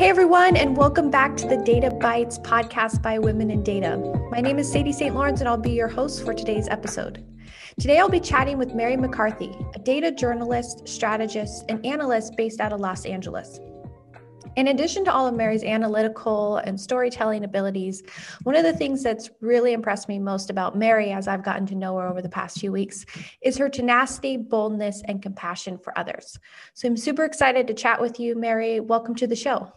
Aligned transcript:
Hey 0.00 0.08
everyone, 0.08 0.56
and 0.56 0.78
welcome 0.78 1.10
back 1.10 1.36
to 1.36 1.46
the 1.46 1.58
Data 1.58 1.90
Bites 1.90 2.38
podcast 2.38 3.02
by 3.02 3.18
Women 3.18 3.50
in 3.50 3.62
Data. 3.62 3.98
My 4.30 4.40
name 4.40 4.58
is 4.58 4.72
Sadie 4.72 4.94
St. 4.94 5.14
Lawrence, 5.14 5.40
and 5.40 5.48
I'll 5.48 5.58
be 5.58 5.72
your 5.72 5.88
host 5.88 6.24
for 6.24 6.32
today's 6.32 6.68
episode. 6.68 7.22
Today, 7.78 7.98
I'll 7.98 8.08
be 8.08 8.18
chatting 8.18 8.56
with 8.56 8.74
Mary 8.74 8.96
MacCarthy, 8.96 9.54
a 9.74 9.78
data 9.78 10.10
journalist, 10.10 10.88
strategist, 10.88 11.66
and 11.68 11.84
analyst 11.84 12.34
based 12.34 12.62
out 12.62 12.72
of 12.72 12.80
Los 12.80 13.04
Angeles. 13.04 13.60
In 14.56 14.68
addition 14.68 15.04
to 15.04 15.12
all 15.12 15.26
of 15.26 15.34
Mary's 15.34 15.62
analytical 15.62 16.56
and 16.56 16.80
storytelling 16.80 17.44
abilities, 17.44 18.02
one 18.44 18.56
of 18.56 18.64
the 18.64 18.72
things 18.72 19.02
that's 19.02 19.28
really 19.42 19.74
impressed 19.74 20.08
me 20.08 20.18
most 20.18 20.48
about 20.48 20.78
Mary 20.78 21.10
as 21.10 21.28
I've 21.28 21.44
gotten 21.44 21.66
to 21.66 21.74
know 21.74 21.98
her 21.98 22.08
over 22.08 22.22
the 22.22 22.28
past 22.30 22.58
few 22.58 22.72
weeks 22.72 23.04
is 23.42 23.58
her 23.58 23.68
tenacity, 23.68 24.38
boldness, 24.38 25.02
and 25.04 25.20
compassion 25.20 25.76
for 25.76 25.96
others. 25.98 26.38
So 26.72 26.88
I'm 26.88 26.96
super 26.96 27.24
excited 27.24 27.66
to 27.66 27.74
chat 27.74 28.00
with 28.00 28.18
you, 28.18 28.34
Mary. 28.34 28.80
Welcome 28.80 29.14
to 29.16 29.26
the 29.26 29.36
show. 29.36 29.70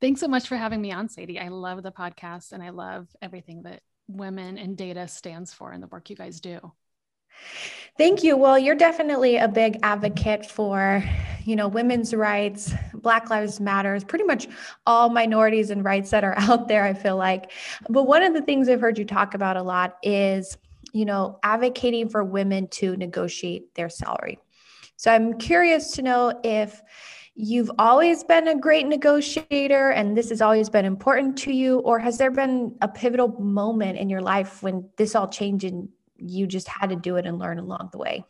Thanks 0.00 0.20
so 0.20 0.28
much 0.28 0.48
for 0.48 0.56
having 0.56 0.80
me 0.80 0.92
on, 0.92 1.08
Sadie. 1.08 1.38
I 1.38 1.48
love 1.48 1.82
the 1.82 1.92
podcast 1.92 2.52
and 2.52 2.62
I 2.62 2.70
love 2.70 3.08
everything 3.20 3.62
that 3.64 3.82
Women 4.08 4.56
in 4.56 4.74
Data 4.74 5.06
stands 5.06 5.52
for 5.52 5.72
and 5.72 5.82
the 5.82 5.88
work 5.88 6.08
you 6.08 6.16
guys 6.16 6.40
do. 6.40 6.72
Thank 7.98 8.22
you. 8.22 8.36
Well, 8.36 8.58
you're 8.58 8.74
definitely 8.74 9.36
a 9.36 9.46
big 9.46 9.78
advocate 9.82 10.46
for, 10.46 11.04
you 11.44 11.54
know, 11.54 11.68
women's 11.68 12.14
rights, 12.14 12.72
Black 12.94 13.28
Lives 13.28 13.60
Matters, 13.60 14.02
pretty 14.02 14.24
much 14.24 14.48
all 14.86 15.10
minorities 15.10 15.70
and 15.70 15.84
rights 15.84 16.10
that 16.10 16.24
are 16.24 16.34
out 16.38 16.66
there, 16.66 16.84
I 16.84 16.94
feel 16.94 17.16
like. 17.16 17.52
But 17.90 18.04
one 18.04 18.22
of 18.22 18.32
the 18.32 18.42
things 18.42 18.68
I've 18.68 18.80
heard 18.80 18.98
you 18.98 19.04
talk 19.04 19.34
about 19.34 19.58
a 19.58 19.62
lot 19.62 19.98
is, 20.02 20.56
you 20.92 21.04
know, 21.04 21.38
advocating 21.42 22.08
for 22.08 22.24
women 22.24 22.68
to 22.68 22.96
negotiate 22.96 23.74
their 23.74 23.90
salary. 23.90 24.38
So 24.96 25.10
I'm 25.10 25.38
curious 25.38 25.92
to 25.92 26.02
know 26.02 26.40
if 26.42 26.80
you've 27.40 27.70
always 27.78 28.22
been 28.22 28.48
a 28.48 28.58
great 28.58 28.86
negotiator 28.86 29.90
and 29.90 30.16
this 30.16 30.28
has 30.28 30.42
always 30.42 30.68
been 30.68 30.84
important 30.84 31.38
to 31.38 31.52
you 31.52 31.78
or 31.80 31.98
has 31.98 32.18
there 32.18 32.30
been 32.30 32.76
a 32.82 32.88
pivotal 32.88 33.28
moment 33.40 33.98
in 33.98 34.10
your 34.10 34.20
life 34.20 34.62
when 34.62 34.88
this 34.98 35.14
all 35.14 35.28
changed 35.28 35.64
and 35.64 35.88
you 36.16 36.46
just 36.46 36.68
had 36.68 36.90
to 36.90 36.96
do 36.96 37.16
it 37.16 37.24
and 37.24 37.38
learn 37.38 37.58
along 37.58 37.88
the 37.92 37.98
way? 37.98 38.24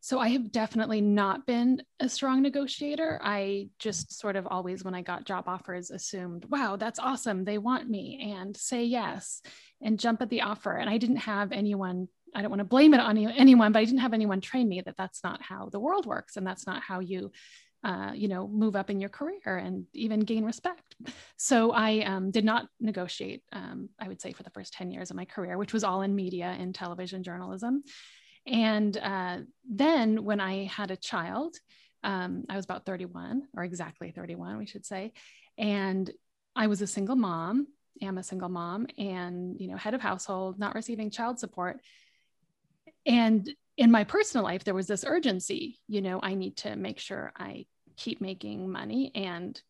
So 0.00 0.20
I 0.20 0.28
have 0.28 0.52
definitely 0.52 1.00
not 1.00 1.46
been 1.46 1.82
a 2.00 2.08
strong 2.08 2.40
negotiator. 2.40 3.18
I 3.22 3.70
just 3.78 4.18
sort 4.18 4.36
of 4.36 4.46
always, 4.46 4.84
when 4.84 4.94
I 4.94 5.02
got 5.02 5.24
job 5.24 5.44
offers, 5.48 5.90
assumed, 5.90 6.44
wow, 6.48 6.76
that's 6.76 7.00
awesome. 7.00 7.44
They 7.44 7.58
want 7.58 7.90
me 7.90 8.32
and 8.32 8.56
say 8.56 8.84
yes 8.84 9.42
and 9.82 9.98
jump 9.98 10.22
at 10.22 10.30
the 10.30 10.42
offer. 10.42 10.72
And 10.72 10.88
I 10.88 10.98
didn't 10.98 11.16
have 11.16 11.50
anyone, 11.50 12.06
I 12.34 12.40
don't 12.40 12.52
want 12.52 12.60
to 12.60 12.64
blame 12.64 12.94
it 12.94 13.00
on 13.00 13.18
anyone, 13.18 13.72
but 13.72 13.80
I 13.80 13.84
didn't 13.84 14.00
have 14.00 14.14
anyone 14.14 14.40
train 14.40 14.68
me 14.68 14.80
that 14.80 14.96
that's 14.96 15.24
not 15.24 15.42
how 15.42 15.70
the 15.70 15.80
world 15.80 16.06
works. 16.06 16.36
And 16.36 16.46
that's 16.46 16.68
not 16.68 16.82
how 16.82 17.00
you 17.00 17.32
uh, 17.86 18.10
you 18.16 18.26
know, 18.26 18.48
move 18.48 18.74
up 18.74 18.90
in 18.90 18.98
your 18.98 19.08
career 19.08 19.58
and 19.58 19.86
even 19.92 20.18
gain 20.18 20.44
respect. 20.44 20.96
So 21.36 21.70
I 21.70 22.00
um, 22.00 22.32
did 22.32 22.44
not 22.44 22.66
negotiate, 22.80 23.44
um, 23.52 23.90
I 24.00 24.08
would 24.08 24.20
say, 24.20 24.32
for 24.32 24.42
the 24.42 24.50
first 24.50 24.72
10 24.72 24.90
years 24.90 25.10
of 25.10 25.16
my 25.16 25.24
career, 25.24 25.56
which 25.56 25.72
was 25.72 25.84
all 25.84 26.02
in 26.02 26.16
media 26.16 26.56
and 26.58 26.74
television 26.74 27.22
journalism. 27.22 27.84
And 28.44 28.96
uh, 28.96 29.38
then 29.70 30.24
when 30.24 30.40
I 30.40 30.64
had 30.64 30.90
a 30.90 30.96
child, 30.96 31.54
um, 32.02 32.44
I 32.48 32.56
was 32.56 32.64
about 32.64 32.86
31 32.86 33.42
or 33.56 33.62
exactly 33.62 34.10
31, 34.10 34.58
we 34.58 34.66
should 34.66 34.84
say. 34.84 35.12
And 35.56 36.10
I 36.56 36.66
was 36.66 36.82
a 36.82 36.88
single 36.88 37.16
mom, 37.16 37.68
am 38.02 38.18
a 38.18 38.24
single 38.24 38.48
mom 38.48 38.88
and, 38.98 39.60
you 39.60 39.68
know, 39.68 39.76
head 39.76 39.94
of 39.94 40.00
household, 40.00 40.58
not 40.58 40.74
receiving 40.74 41.10
child 41.10 41.38
support. 41.38 41.78
And 43.04 43.48
in 43.76 43.92
my 43.92 44.02
personal 44.02 44.42
life, 44.42 44.64
there 44.64 44.74
was 44.74 44.88
this 44.88 45.04
urgency, 45.06 45.78
you 45.86 46.00
know, 46.00 46.18
I 46.20 46.34
need 46.34 46.56
to 46.58 46.74
make 46.74 46.98
sure 46.98 47.32
I 47.36 47.66
keep 47.96 48.20
making 48.20 48.70
money 48.70 49.10
and 49.14 49.60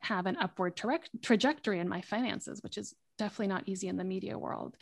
have 0.00 0.26
an 0.26 0.36
upward 0.40 0.76
tra- 0.76 0.98
trajectory 1.22 1.78
in 1.78 1.88
my 1.88 2.00
finances, 2.00 2.60
which 2.62 2.76
is 2.76 2.94
definitely 3.18 3.46
not 3.46 3.68
easy 3.68 3.88
in 3.88 3.96
the 3.96 4.04
media 4.04 4.38
world. 4.38 4.76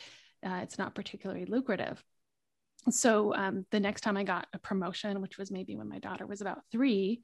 Uh, 0.45 0.59
it's 0.63 0.77
not 0.77 0.95
particularly 0.95 1.45
lucrative. 1.45 2.03
So 2.89 3.35
um, 3.35 3.65
the 3.69 3.79
next 3.79 4.01
time 4.01 4.17
I 4.17 4.23
got 4.23 4.47
a 4.53 4.59
promotion, 4.59 5.21
which 5.21 5.37
was 5.37 5.51
maybe 5.51 5.75
when 5.75 5.87
my 5.87 5.99
daughter 5.99 6.25
was 6.25 6.41
about 6.41 6.61
three, 6.71 7.21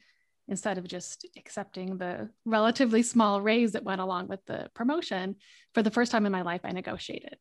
instead 0.48 0.78
of 0.78 0.88
just 0.88 1.26
accepting 1.36 1.98
the 1.98 2.30
relatively 2.46 3.02
small 3.04 3.42
raise 3.42 3.72
that 3.72 3.84
went 3.84 4.00
along 4.00 4.28
with 4.28 4.46
the 4.46 4.70
promotion, 4.76 5.36
for 5.74 5.82
the 5.82 5.92
first 5.92 6.12
time 6.12 6.26
in 6.26 6.32
my 6.32 6.44
life, 6.44 6.62
I 6.64 6.72
negotiated 6.72 7.38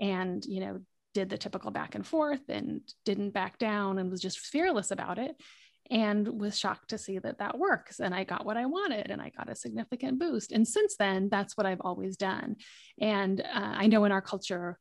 and, 0.00 0.44
you 0.44 0.60
know, 0.60 0.80
did 1.12 1.28
the 1.28 1.38
typical 1.38 1.70
back 1.70 1.94
and 1.94 2.06
forth 2.06 2.48
and 2.48 2.80
didn't 3.04 3.30
back 3.30 3.58
down 3.58 3.98
and 3.98 4.10
was 4.10 4.20
just 4.20 4.38
fearless 4.38 4.90
about 4.90 5.18
it 5.18 5.36
and 5.90 6.40
was 6.40 6.58
shocked 6.58 6.90
to 6.90 6.98
see 6.98 7.18
that 7.18 7.38
that 7.38 7.58
works 7.58 8.00
and 8.00 8.14
i 8.14 8.24
got 8.24 8.44
what 8.44 8.56
i 8.56 8.66
wanted 8.66 9.10
and 9.10 9.20
i 9.20 9.30
got 9.36 9.50
a 9.50 9.54
significant 9.54 10.18
boost 10.18 10.52
and 10.52 10.66
since 10.66 10.96
then 10.96 11.28
that's 11.28 11.56
what 11.56 11.66
i've 11.66 11.80
always 11.82 12.16
done 12.16 12.56
and 13.00 13.40
uh, 13.40 13.44
i 13.54 13.86
know 13.86 14.04
in 14.04 14.12
our 14.12 14.22
culture 14.22 14.78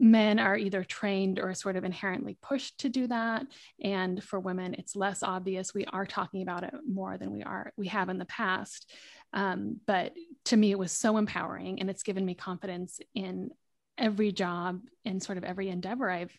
men 0.00 0.38
are 0.38 0.56
either 0.56 0.82
trained 0.82 1.38
or 1.38 1.54
sort 1.54 1.76
of 1.76 1.84
inherently 1.84 2.36
pushed 2.42 2.78
to 2.78 2.88
do 2.88 3.06
that 3.06 3.46
and 3.82 4.22
for 4.22 4.40
women 4.40 4.74
it's 4.74 4.96
less 4.96 5.22
obvious. 5.22 5.72
We 5.72 5.84
are 5.84 6.04
talking 6.04 6.42
about 6.42 6.64
it 6.64 6.74
more 6.86 7.16
than 7.16 7.30
we 7.30 7.42
are 7.42 7.72
we 7.76 7.88
have 7.88 8.08
in 8.08 8.18
the 8.18 8.24
past 8.24 8.90
um, 9.32 9.80
but 9.86 10.12
to 10.46 10.56
me 10.56 10.72
it 10.72 10.78
was 10.78 10.92
so 10.92 11.16
empowering 11.16 11.80
and 11.80 11.88
it's 11.88 12.02
given 12.02 12.24
me 12.24 12.34
confidence 12.34 13.00
in 13.14 13.50
every 13.96 14.32
job 14.32 14.80
and 15.04 15.22
sort 15.22 15.38
of 15.38 15.44
every 15.44 15.68
endeavor 15.68 16.10
i've 16.10 16.36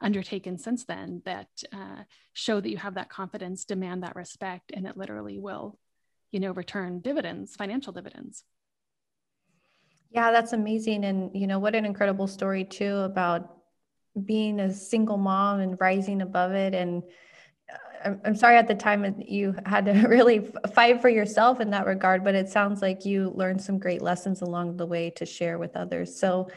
undertaken 0.00 0.58
since 0.58 0.84
then 0.84 1.22
that 1.24 1.48
uh, 1.72 2.02
show 2.32 2.60
that 2.60 2.70
you 2.70 2.76
have 2.76 2.94
that 2.94 3.10
confidence, 3.10 3.64
demand 3.64 4.02
that 4.02 4.16
respect, 4.16 4.72
and 4.74 4.86
it 4.86 4.96
literally 4.96 5.38
will, 5.38 5.78
you 6.30 6.40
know, 6.40 6.52
return 6.52 7.00
dividends, 7.00 7.56
financial 7.56 7.92
dividends. 7.92 8.44
Yeah, 10.10 10.30
that's 10.30 10.52
amazing. 10.52 11.04
And, 11.04 11.30
you 11.34 11.46
know, 11.46 11.58
what 11.58 11.74
an 11.74 11.84
incredible 11.84 12.26
story, 12.26 12.64
too, 12.64 12.96
about 12.98 13.58
being 14.24 14.60
a 14.60 14.72
single 14.72 15.18
mom 15.18 15.60
and 15.60 15.78
rising 15.80 16.22
above 16.22 16.52
it. 16.52 16.74
And 16.74 17.02
uh, 17.72 17.76
I'm, 18.04 18.20
I'm 18.24 18.36
sorry 18.36 18.56
at 18.56 18.68
the 18.68 18.74
time 18.74 19.22
you 19.26 19.54
had 19.66 19.84
to 19.84 19.92
really 20.08 20.50
fight 20.74 21.00
for 21.02 21.08
yourself 21.08 21.60
in 21.60 21.70
that 21.70 21.86
regard, 21.86 22.24
but 22.24 22.34
it 22.34 22.48
sounds 22.48 22.80
like 22.80 23.04
you 23.04 23.32
learned 23.34 23.60
some 23.60 23.78
great 23.78 24.00
lessons 24.00 24.40
along 24.40 24.76
the 24.76 24.86
way 24.86 25.10
to 25.10 25.26
share 25.26 25.58
with 25.58 25.76
others. 25.76 26.18
So, 26.18 26.48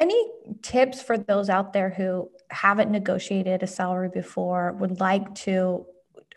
any 0.00 0.30
tips 0.62 1.02
for 1.02 1.18
those 1.18 1.50
out 1.50 1.72
there 1.72 1.90
who 1.90 2.30
haven't 2.50 2.90
negotiated 2.90 3.62
a 3.62 3.66
salary 3.66 4.08
before, 4.08 4.72
would 4.72 5.00
like 5.00 5.34
to? 5.36 5.86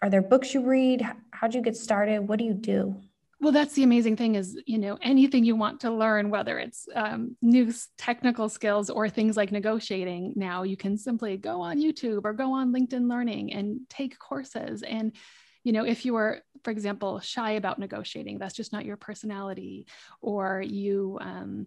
Are 0.01 0.09
there 0.09 0.21
books 0.21 0.53
you 0.53 0.65
read? 0.65 1.05
How'd 1.31 1.53
you 1.53 1.61
get 1.61 1.77
started? 1.77 2.27
What 2.27 2.39
do 2.39 2.45
you 2.45 2.53
do? 2.53 3.01
Well, 3.39 3.51
that's 3.51 3.73
the 3.73 3.81
amazing 3.81 4.17
thing 4.17 4.35
is, 4.35 4.55
you 4.67 4.77
know, 4.77 4.99
anything 5.01 5.43
you 5.43 5.55
want 5.55 5.79
to 5.79 5.89
learn, 5.89 6.29
whether 6.29 6.59
it's 6.59 6.87
um, 6.93 7.35
new 7.41 7.73
technical 7.97 8.49
skills 8.49 8.91
or 8.91 9.09
things 9.09 9.35
like 9.35 9.51
negotiating, 9.51 10.33
now 10.35 10.61
you 10.61 10.77
can 10.77 10.95
simply 10.95 11.37
go 11.37 11.59
on 11.61 11.81
YouTube 11.81 12.21
or 12.23 12.33
go 12.33 12.53
on 12.53 12.71
LinkedIn 12.71 13.09
Learning 13.09 13.51
and 13.51 13.79
take 13.89 14.19
courses. 14.19 14.83
And, 14.83 15.15
you 15.63 15.71
know, 15.71 15.85
if 15.85 16.05
you 16.05 16.17
are, 16.17 16.43
for 16.63 16.69
example, 16.69 17.19
shy 17.19 17.53
about 17.53 17.79
negotiating, 17.79 18.37
that's 18.37 18.53
just 18.53 18.73
not 18.73 18.85
your 18.85 18.97
personality, 18.97 19.87
or 20.21 20.61
you, 20.61 21.17
um, 21.19 21.65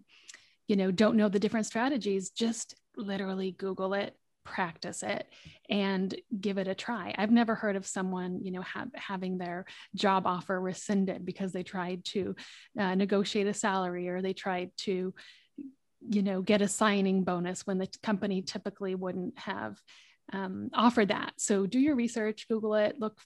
you 0.68 0.76
know, 0.76 0.92
don't 0.92 1.16
know 1.16 1.28
the 1.28 1.40
different 1.40 1.66
strategies, 1.66 2.30
just 2.30 2.76
literally 2.96 3.50
Google 3.50 3.94
it, 3.94 4.16
practice 4.44 5.02
it 5.02 5.26
and 5.68 6.14
give 6.40 6.58
it 6.58 6.68
a 6.68 6.74
try. 6.74 7.14
I've 7.16 7.30
never 7.30 7.54
heard 7.54 7.76
of 7.76 7.86
someone, 7.86 8.40
you 8.42 8.50
know, 8.50 8.62
ha- 8.62 8.86
having 8.94 9.38
their 9.38 9.64
job 9.94 10.26
offer 10.26 10.60
rescinded 10.60 11.24
because 11.24 11.52
they 11.52 11.62
tried 11.62 12.04
to 12.06 12.36
uh, 12.78 12.94
negotiate 12.94 13.46
a 13.46 13.54
salary 13.54 14.08
or 14.08 14.22
they 14.22 14.34
tried 14.34 14.70
to, 14.78 15.14
you 16.08 16.22
know, 16.22 16.42
get 16.42 16.62
a 16.62 16.68
signing 16.68 17.24
bonus 17.24 17.66
when 17.66 17.78
the 17.78 17.88
company 18.02 18.42
typically 18.42 18.94
wouldn't 18.94 19.38
have 19.38 19.78
um, 20.32 20.70
offered 20.72 21.08
that. 21.08 21.34
So 21.36 21.66
do 21.66 21.78
your 21.78 21.96
research, 21.96 22.48
Google 22.48 22.74
it, 22.74 22.96
look, 22.98 23.18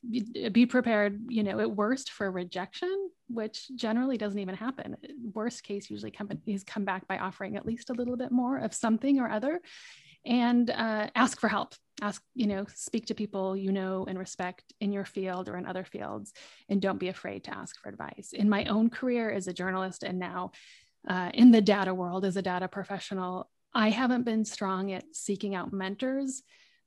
be 0.53 0.67
prepared, 0.67 1.21
you 1.29 1.43
know, 1.43 1.61
at 1.61 1.71
worst 1.71 2.11
for 2.11 2.31
rejection, 2.31 3.11
which 3.29 3.69
generally 3.77 4.17
doesn't 4.17 4.39
even 4.39 4.57
happen. 4.57 4.97
Worst 5.33 5.63
case, 5.63 5.91
usually 5.91 6.11
companies 6.11 6.65
come 6.65 6.85
back 6.85 7.07
by 7.07 7.19
offering 7.19 7.57
at 7.57 7.67
least 7.67 7.91
a 7.91 7.95
little 7.95 8.17
bit 8.17 8.33
more 8.33 8.59
of 8.59 8.75
something 8.75 9.21
or 9.21 9.31
other 9.31 9.61
and 10.29 10.71
uh, 10.71 11.09
ask 11.15 11.41
for 11.41 11.49
help. 11.49 11.75
Ask 12.01 12.23
you 12.35 12.47
know 12.47 12.65
speak 12.75 13.07
to 13.07 13.15
people 13.15 13.57
you 13.57 13.73
know 13.73 14.05
and 14.07 14.17
respect 14.17 14.73
in 14.81 14.93
your 14.93 15.05
field 15.05 15.49
or 15.49 15.57
in 15.57 15.67
other 15.67 15.85
fields 15.85 16.33
and 16.69 16.81
don't 16.81 17.01
be 17.01 17.09
afraid 17.09 17.43
to 17.45 17.57
ask 17.57 17.81
for 17.81 17.89
advice. 17.89 18.31
In 18.33 18.49
my 18.49 18.67
own 18.67 18.89
career 18.89 19.33
as 19.33 19.49
a 19.49 19.53
journalist 19.53 20.05
and 20.05 20.21
now 20.21 20.53
uh, 21.09 21.31
in 21.35 21.51
the 21.51 21.61
data 21.61 21.93
world 21.93 22.25
as 22.25 22.37
a 22.37 22.43
data 22.43 22.69
professional 22.69 23.51
i 23.75 23.91
haven't 23.91 24.23
been 24.23 24.45
strong 24.45 24.93
at 24.93 25.05
seeking 25.13 25.57
out 25.57 25.73
mentors. 25.73 26.43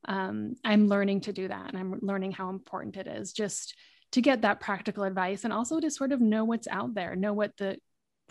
Um, 0.08 0.56
i'm 0.64 0.88
learning 0.88 1.22
to 1.22 1.34
do 1.34 1.50
that 1.50 1.68
and 1.68 1.78
i'm 1.78 2.00
learning 2.02 2.32
how 2.32 2.50
important 2.50 2.96
it 2.96 3.08
is 3.08 3.34
just 3.34 3.76
to 4.14 4.22
get 4.22 4.44
that 4.44 4.62
practical 4.62 5.04
advice 5.04 5.44
and 5.44 5.52
also 5.52 5.80
to 5.82 5.92
sort 5.92 6.14
of 6.14 6.22
know 6.22 6.46
what's 6.46 6.68
out 6.70 6.94
there 6.94 7.18
know 7.18 7.34
what 7.34 7.58
the 7.58 7.78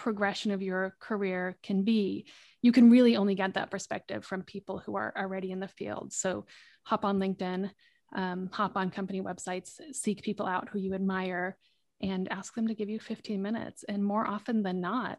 progression 0.00 0.50
of 0.50 0.62
your 0.62 0.96
career 0.98 1.58
can 1.62 1.82
be, 1.82 2.24
you 2.62 2.72
can 2.72 2.90
really 2.90 3.16
only 3.16 3.34
get 3.34 3.52
that 3.54 3.70
perspective 3.70 4.24
from 4.24 4.42
people 4.42 4.78
who 4.78 4.96
are 4.96 5.12
already 5.14 5.52
in 5.52 5.60
the 5.60 5.68
field. 5.68 6.14
So 6.14 6.46
hop 6.84 7.04
on 7.04 7.18
LinkedIn, 7.18 7.70
um, 8.14 8.48
hop 8.50 8.78
on 8.78 8.90
company 8.90 9.20
websites, 9.20 9.78
seek 9.92 10.22
people 10.22 10.46
out 10.46 10.70
who 10.70 10.78
you 10.78 10.94
admire, 10.94 11.58
and 12.00 12.32
ask 12.32 12.54
them 12.54 12.68
to 12.68 12.74
give 12.74 12.88
you 12.88 12.98
15 12.98 13.42
minutes. 13.42 13.84
And 13.86 14.02
more 14.02 14.26
often 14.26 14.62
than 14.62 14.80
not, 14.80 15.18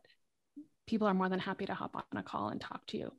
people 0.87 1.07
are 1.07 1.13
more 1.13 1.29
than 1.29 1.39
happy 1.39 1.67
to 1.67 1.75
hop 1.75 1.95
on 1.95 2.17
a 2.17 2.23
call 2.23 2.49
and 2.49 2.59
talk 2.59 2.83
to 2.87 2.97
you. 2.97 3.11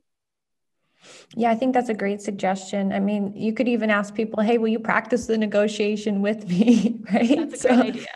Yeah, 1.33 1.49
I 1.49 1.55
think 1.55 1.73
that's 1.73 1.87
a 1.87 1.93
great 1.93 2.21
suggestion. 2.21 2.91
I 2.91 2.99
mean, 2.99 3.33
you 3.37 3.53
could 3.53 3.69
even 3.69 3.89
ask 3.89 4.13
people, 4.13 4.43
"Hey, 4.43 4.57
will 4.57 4.67
you 4.67 4.79
practice 4.79 5.27
the 5.27 5.37
negotiation 5.37 6.21
with 6.21 6.47
me?" 6.47 6.99
right? 7.13 7.37
That's 7.37 7.53
a 7.53 7.57
so, 7.57 7.69
great 7.69 7.95
idea. 7.95 8.07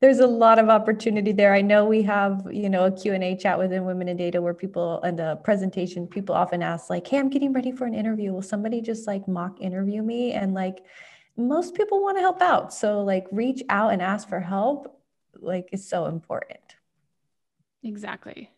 There's 0.00 0.18
a 0.18 0.26
lot 0.26 0.58
of 0.58 0.68
opportunity 0.68 1.32
there. 1.32 1.54
I 1.54 1.62
know 1.62 1.84
we 1.84 2.02
have, 2.02 2.46
you 2.50 2.68
know, 2.68 2.86
a 2.86 2.90
Q&A 2.90 3.36
chat 3.36 3.58
within 3.58 3.84
Women 3.84 4.08
in 4.08 4.16
Data 4.16 4.40
where 4.40 4.54
people 4.54 5.02
and 5.02 5.20
a 5.20 5.36
presentation, 5.36 6.06
people 6.06 6.34
often 6.34 6.62
ask 6.62 6.90
like, 6.90 7.06
"Hey, 7.06 7.18
I'm 7.18 7.30
getting 7.30 7.52
ready 7.52 7.72
for 7.72 7.84
an 7.86 7.94
interview. 7.94 8.32
Will 8.32 8.42
somebody 8.42 8.80
just 8.80 9.06
like 9.06 9.26
mock 9.26 9.60
interview 9.60 10.02
me?" 10.02 10.32
And 10.32 10.54
like 10.54 10.84
most 11.36 11.74
people 11.74 12.02
want 12.02 12.16
to 12.16 12.22
help 12.22 12.40
out. 12.40 12.72
So 12.72 13.02
like 13.02 13.26
reach 13.30 13.62
out 13.68 13.92
and 13.92 14.00
ask 14.00 14.28
for 14.28 14.40
help 14.40 15.00
like 15.40 15.68
is 15.72 15.88
so 15.88 16.06
important. 16.06 16.76
Exactly. 17.82 18.50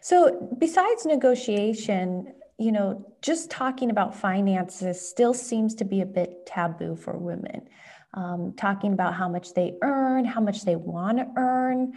So 0.00 0.54
besides 0.58 1.06
negotiation, 1.06 2.34
you 2.58 2.72
know, 2.72 3.14
just 3.22 3.50
talking 3.50 3.90
about 3.90 4.14
finances 4.14 5.06
still 5.06 5.34
seems 5.34 5.74
to 5.76 5.84
be 5.84 6.00
a 6.00 6.06
bit 6.06 6.46
taboo 6.46 6.96
for 6.96 7.16
women. 7.16 7.68
Um, 8.16 8.54
talking 8.56 8.94
about 8.94 9.12
how 9.12 9.28
much 9.28 9.52
they 9.52 9.74
earn, 9.82 10.24
how 10.24 10.40
much 10.40 10.64
they 10.64 10.74
want 10.74 11.18
to 11.18 11.28
earn. 11.36 11.92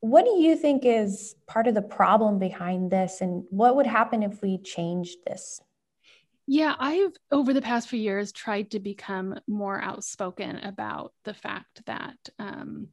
What 0.00 0.24
do 0.24 0.30
you 0.38 0.56
think 0.56 0.86
is 0.86 1.36
part 1.46 1.66
of 1.66 1.74
the 1.74 1.82
problem 1.82 2.38
behind 2.38 2.90
this, 2.90 3.20
and 3.20 3.44
what 3.50 3.76
would 3.76 3.86
happen 3.86 4.22
if 4.22 4.40
we 4.40 4.56
changed 4.56 5.18
this? 5.26 5.60
Yeah, 6.46 6.74
I've 6.78 7.12
over 7.30 7.52
the 7.52 7.60
past 7.60 7.88
few 7.88 8.00
years 8.00 8.32
tried 8.32 8.70
to 8.70 8.80
become 8.80 9.38
more 9.46 9.78
outspoken 9.78 10.56
about 10.56 11.12
the 11.24 11.34
fact 11.34 11.84
that, 11.84 12.16
um, 12.38 12.88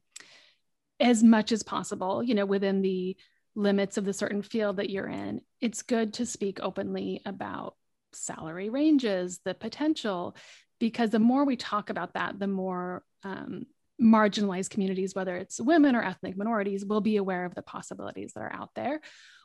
as 0.99 1.23
much 1.23 1.53
as 1.53 1.63
possible, 1.63 2.21
you 2.21 2.35
know, 2.35 2.45
within 2.45 2.81
the 2.81 3.15
limits 3.55 3.97
of 3.97 4.03
the 4.03 4.13
certain 4.13 4.41
field 4.41 4.77
that 4.77 4.89
you're 4.89 5.07
in, 5.07 5.39
it's 5.61 5.81
good 5.81 6.13
to 6.15 6.25
speak 6.25 6.59
openly 6.61 7.21
about 7.25 7.75
salary 8.11 8.69
ranges, 8.69 9.39
the 9.45 9.53
potential, 9.53 10.35
because 10.79 11.09
the 11.09 11.19
more 11.19 11.45
we 11.45 11.55
talk 11.55 11.89
about 11.89 12.13
that, 12.13 12.39
the 12.39 12.47
more 12.47 13.03
um, 13.23 13.65
marginalized 14.01 14.69
communities, 14.69 15.13
whether 15.13 15.35
it's 15.35 15.59
women 15.59 15.95
or 15.95 16.03
ethnic 16.03 16.37
minorities, 16.37 16.85
will 16.85 17.01
be 17.01 17.17
aware 17.17 17.45
of 17.45 17.55
the 17.55 17.61
possibilities 17.61 18.33
that 18.33 18.41
are 18.41 18.53
out 18.53 18.69
there. 18.75 19.01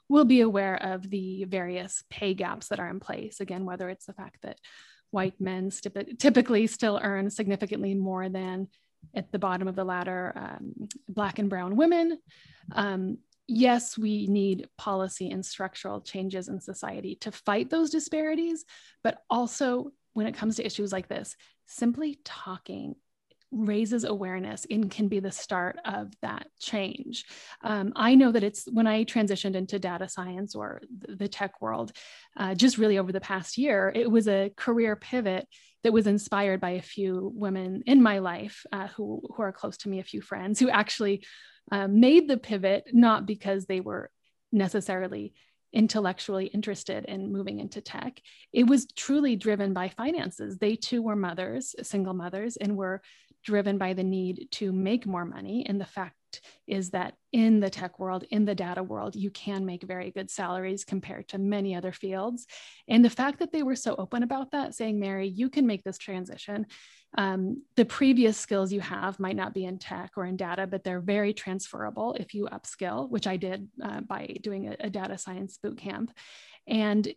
Will 0.08 0.24
be 0.24 0.40
aware 0.40 0.76
of 0.76 1.08
the 1.08 1.44
various 1.44 2.04
pay 2.10 2.34
gaps 2.34 2.68
that 2.68 2.78
are 2.78 2.88
in 2.88 3.00
place. 3.00 3.40
Again, 3.40 3.64
whether 3.64 3.88
it's 3.88 4.06
the 4.06 4.12
fact 4.12 4.38
that 4.42 4.58
white 5.10 5.40
men 5.40 5.70
typically 6.18 6.66
still 6.66 7.00
earn 7.02 7.30
significantly 7.30 7.94
more 7.94 8.28
than 8.28 8.68
at 9.14 9.32
the 9.32 9.38
bottom 9.38 9.68
of 9.68 9.76
the 9.76 9.84
ladder, 9.84 10.32
um, 10.36 10.88
Black 11.08 11.38
and 11.38 11.48
Brown 11.48 11.76
women, 11.76 12.18
um, 12.72 13.18
yes, 13.46 13.96
we 13.98 14.26
need 14.26 14.68
policy 14.78 15.30
and 15.30 15.44
structural 15.44 16.00
changes 16.00 16.48
in 16.48 16.60
society 16.60 17.16
to 17.16 17.30
fight 17.30 17.70
those 17.70 17.90
disparities, 17.90 18.64
but 19.02 19.18
also 19.28 19.92
when 20.14 20.26
it 20.26 20.34
comes 20.34 20.56
to 20.56 20.66
issues 20.66 20.92
like 20.92 21.08
this, 21.08 21.36
simply 21.66 22.18
talking 22.24 22.94
raises 23.54 24.04
awareness 24.04 24.66
and 24.68 24.90
can 24.90 25.08
be 25.08 25.20
the 25.20 25.30
start 25.30 25.78
of 25.84 26.12
that 26.22 26.48
change. 26.58 27.24
Um, 27.62 27.92
I 27.94 28.14
know 28.14 28.32
that 28.32 28.42
it's 28.42 28.64
when 28.70 28.86
I 28.86 29.04
transitioned 29.04 29.54
into 29.54 29.78
data 29.78 30.08
science 30.08 30.54
or 30.54 30.82
the 30.90 31.28
tech 31.28 31.60
world, 31.60 31.92
uh, 32.36 32.54
just 32.54 32.78
really 32.78 32.98
over 32.98 33.12
the 33.12 33.20
past 33.20 33.56
year, 33.56 33.92
it 33.94 34.10
was 34.10 34.26
a 34.26 34.52
career 34.56 34.96
pivot 34.96 35.46
that 35.84 35.92
was 35.92 36.06
inspired 36.06 36.60
by 36.60 36.70
a 36.70 36.82
few 36.82 37.30
women 37.34 37.82
in 37.86 38.02
my 38.02 38.18
life 38.18 38.64
uh, 38.72 38.88
who, 38.88 39.22
who 39.34 39.42
are 39.42 39.52
close 39.52 39.76
to 39.78 39.88
me, 39.88 40.00
a 40.00 40.04
few 40.04 40.20
friends 40.20 40.58
who 40.58 40.68
actually 40.68 41.24
um, 41.70 42.00
made 42.00 42.28
the 42.28 42.38
pivot 42.38 42.84
not 42.92 43.26
because 43.26 43.66
they 43.66 43.80
were 43.80 44.10
necessarily 44.50 45.34
intellectually 45.74 46.46
interested 46.46 47.04
in 47.04 47.32
moving 47.32 47.58
into 47.58 47.80
tech. 47.80 48.22
It 48.52 48.66
was 48.66 48.86
truly 48.96 49.36
driven 49.36 49.74
by 49.74 49.88
finances. 49.88 50.56
They 50.56 50.76
too 50.76 51.02
were 51.02 51.16
mothers, 51.16 51.74
single 51.82 52.14
mothers, 52.14 52.56
and 52.56 52.76
were 52.76 53.02
driven 53.44 53.76
by 53.76 53.92
the 53.92 54.04
need 54.04 54.48
to 54.52 54.72
make 54.72 55.06
more 55.06 55.24
money 55.24 55.66
and 55.68 55.80
the 55.80 55.84
fact 55.84 56.16
is 56.66 56.90
that 56.90 57.14
in 57.32 57.60
the 57.60 57.70
tech 57.70 57.98
world, 57.98 58.24
in 58.30 58.44
the 58.44 58.54
data 58.54 58.82
world, 58.82 59.16
you 59.16 59.30
can 59.30 59.64
make 59.66 59.82
very 59.82 60.10
good 60.10 60.30
salaries 60.30 60.84
compared 60.84 61.28
to 61.28 61.38
many 61.38 61.74
other 61.74 61.92
fields. 61.92 62.46
And 62.88 63.04
the 63.04 63.10
fact 63.10 63.38
that 63.40 63.52
they 63.52 63.62
were 63.62 63.76
so 63.76 63.94
open 63.96 64.22
about 64.22 64.52
that, 64.52 64.74
saying, 64.74 64.98
Mary, 64.98 65.28
you 65.28 65.50
can 65.50 65.66
make 65.66 65.82
this 65.84 65.98
transition. 65.98 66.66
Um, 67.16 67.62
the 67.76 67.84
previous 67.84 68.36
skills 68.38 68.72
you 68.72 68.80
have 68.80 69.20
might 69.20 69.36
not 69.36 69.54
be 69.54 69.64
in 69.64 69.78
tech 69.78 70.12
or 70.16 70.24
in 70.24 70.36
data, 70.36 70.66
but 70.66 70.82
they're 70.82 71.00
very 71.00 71.32
transferable 71.32 72.14
if 72.18 72.34
you 72.34 72.48
upskill, 72.50 73.08
which 73.08 73.26
I 73.26 73.36
did 73.36 73.68
uh, 73.82 74.00
by 74.00 74.36
doing 74.40 74.68
a, 74.68 74.76
a 74.80 74.90
data 74.90 75.18
science 75.18 75.58
boot 75.62 75.78
camp. 75.78 76.12
And 76.66 77.12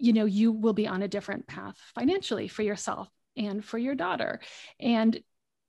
you 0.00 0.14
know, 0.14 0.24
you 0.24 0.50
will 0.50 0.72
be 0.72 0.88
on 0.88 1.02
a 1.02 1.08
different 1.08 1.46
path 1.46 1.76
financially 1.94 2.48
for 2.48 2.62
yourself 2.62 3.08
and 3.36 3.64
for 3.64 3.78
your 3.78 3.94
daughter. 3.94 4.40
And 4.80 5.20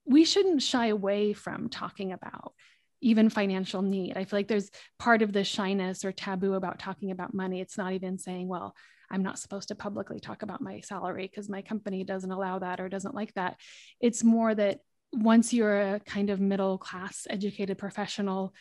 we 0.05 0.25
shouldn't 0.25 0.61
shy 0.61 0.87
away 0.87 1.33
from 1.33 1.69
talking 1.69 2.13
about 2.13 2.53
even 3.01 3.29
financial 3.29 3.81
need. 3.81 4.15
I 4.15 4.25
feel 4.25 4.39
like 4.39 4.47
there's 4.47 4.71
part 4.99 5.21
of 5.21 5.33
the 5.33 5.43
shyness 5.43 6.05
or 6.05 6.11
taboo 6.11 6.53
about 6.53 6.79
talking 6.79 7.11
about 7.11 7.33
money. 7.33 7.59
It's 7.59 7.77
not 7.77 7.93
even 7.93 8.17
saying, 8.17 8.47
well, 8.47 8.75
I'm 9.09 9.23
not 9.23 9.39
supposed 9.39 9.67
to 9.67 9.75
publicly 9.75 10.19
talk 10.19 10.41
about 10.41 10.61
my 10.61 10.79
salary 10.81 11.27
because 11.27 11.49
my 11.49 11.61
company 11.61 12.03
doesn't 12.03 12.31
allow 12.31 12.59
that 12.59 12.79
or 12.79 12.89
doesn't 12.89 13.15
like 13.15 13.33
that. 13.33 13.57
It's 13.99 14.23
more 14.23 14.55
that 14.55 14.79
once 15.11 15.51
you're 15.53 15.95
a 15.95 15.99
kind 15.99 16.29
of 16.29 16.39
middle 16.39 16.77
class 16.77 17.27
educated 17.29 17.77
professional 17.77 18.53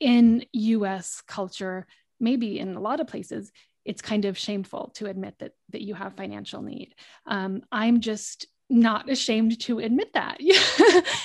in 0.00 0.44
US 0.52 1.22
culture, 1.26 1.86
maybe 2.18 2.58
in 2.58 2.74
a 2.74 2.80
lot 2.80 3.00
of 3.00 3.06
places, 3.06 3.52
it's 3.84 4.02
kind 4.02 4.24
of 4.24 4.38
shameful 4.38 4.90
to 4.94 5.06
admit 5.06 5.34
that 5.38 5.52
that 5.70 5.82
you 5.82 5.94
have 5.94 6.16
financial 6.16 6.62
need. 6.62 6.94
Um, 7.26 7.62
I'm 7.70 8.00
just 8.00 8.46
not 8.70 9.10
ashamed 9.10 9.60
to 9.60 9.78
admit 9.78 10.12
that. 10.14 10.38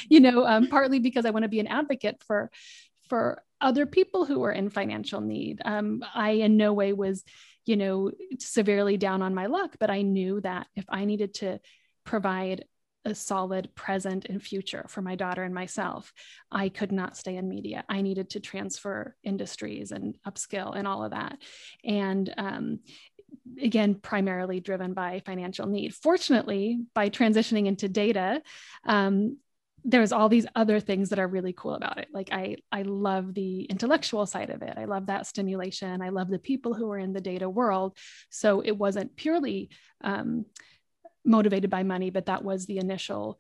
You 0.10 0.20
know 0.20 0.46
um, 0.46 0.68
partly 0.68 0.98
because 1.00 1.26
i 1.26 1.30
want 1.30 1.44
to 1.44 1.50
be 1.50 1.60
an 1.60 1.68
advocate 1.68 2.22
for 2.26 2.50
for 3.10 3.44
other 3.62 3.86
people 3.86 4.26
who 4.26 4.44
are 4.44 4.52
in 4.52 4.70
financial 4.70 5.22
need. 5.22 5.62
Um, 5.64 6.04
i 6.16 6.32
in 6.32 6.58
no 6.58 6.74
way 6.74 6.94
was 6.94 7.24
you 7.66 7.78
know 7.78 8.12
severely 8.40 8.98
down 8.98 9.22
on 9.22 9.36
my 9.36 9.46
luck 9.46 9.76
but 9.80 9.92
i 9.92 10.02
knew 10.02 10.42
that 10.42 10.66
if 10.76 10.86
i 10.90 11.06
needed 11.06 11.36
to 11.36 11.60
provide 12.04 12.66
a 13.06 13.14
solid 13.14 13.74
present 13.76 14.26
and 14.26 14.42
future 14.42 14.86
for 14.90 15.02
my 15.02 15.16
daughter 15.16 15.44
and 15.44 15.54
myself 15.54 16.12
i 16.52 16.70
could 16.70 16.92
not 16.92 17.16
stay 17.16 17.36
in 17.38 17.48
media. 17.48 17.84
I 17.88 18.02
needed 18.02 18.32
to 18.32 18.40
transfer 18.40 19.16
industries 19.24 19.92
and 19.92 20.18
upskill 20.28 20.76
and 20.76 20.88
all 20.88 21.04
of 21.04 21.12
that. 21.12 21.38
And 21.84 22.34
um, 22.38 22.80
again, 23.62 23.96
primarily 23.96 24.60
driven 24.60 24.94
by 24.94 25.22
financial 25.26 25.68
need. 25.68 25.94
Fortunately, 25.94 26.82
by 26.94 27.10
transitioning 27.10 27.66
into 27.66 27.90
data, 27.90 28.42
um, 28.86 29.38
there's 29.86 30.12
all 30.12 30.30
these 30.30 30.46
other 30.56 30.80
things 30.80 31.10
that 31.10 31.20
are 31.20 31.28
really 31.28 31.54
cool 31.54 31.74
about 31.74 31.98
it. 31.98 32.10
Like 32.14 32.30
I, 32.32 32.58
I 32.72 32.82
love 32.82 33.34
the 33.34 33.64
intellectual 33.64 34.26
side 34.26 34.50
of 34.50 34.62
it. 34.62 34.74
I 34.78 34.86
love 34.86 35.08
that 35.08 35.26
stimulation. 35.26 36.02
I 36.02 36.10
love 36.10 36.30
the 36.30 36.40
people 36.40 36.74
who 36.74 36.92
are 36.92 36.98
in 36.98 37.14
the 37.14 37.22
data 37.22 37.50
world. 37.50 37.98
So 38.30 38.62
it 38.62 38.78
wasn't 38.78 39.16
purely 39.16 39.70
um, 40.02 40.46
motivated 41.24 41.70
by 41.70 41.84
money, 41.84 42.10
but 42.10 42.26
that 42.26 42.44
was 42.44 42.66
the 42.66 42.78
initial 42.78 43.40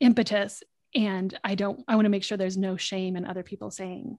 impetus. 0.00 0.62
And 0.94 1.38
I 1.42 1.54
don't. 1.54 1.82
I 1.88 1.94
want 1.94 2.04
to 2.04 2.10
make 2.10 2.24
sure 2.24 2.36
there's 2.36 2.58
no 2.58 2.76
shame 2.76 3.16
in 3.16 3.24
other 3.24 3.42
people 3.42 3.70
saying, 3.70 4.18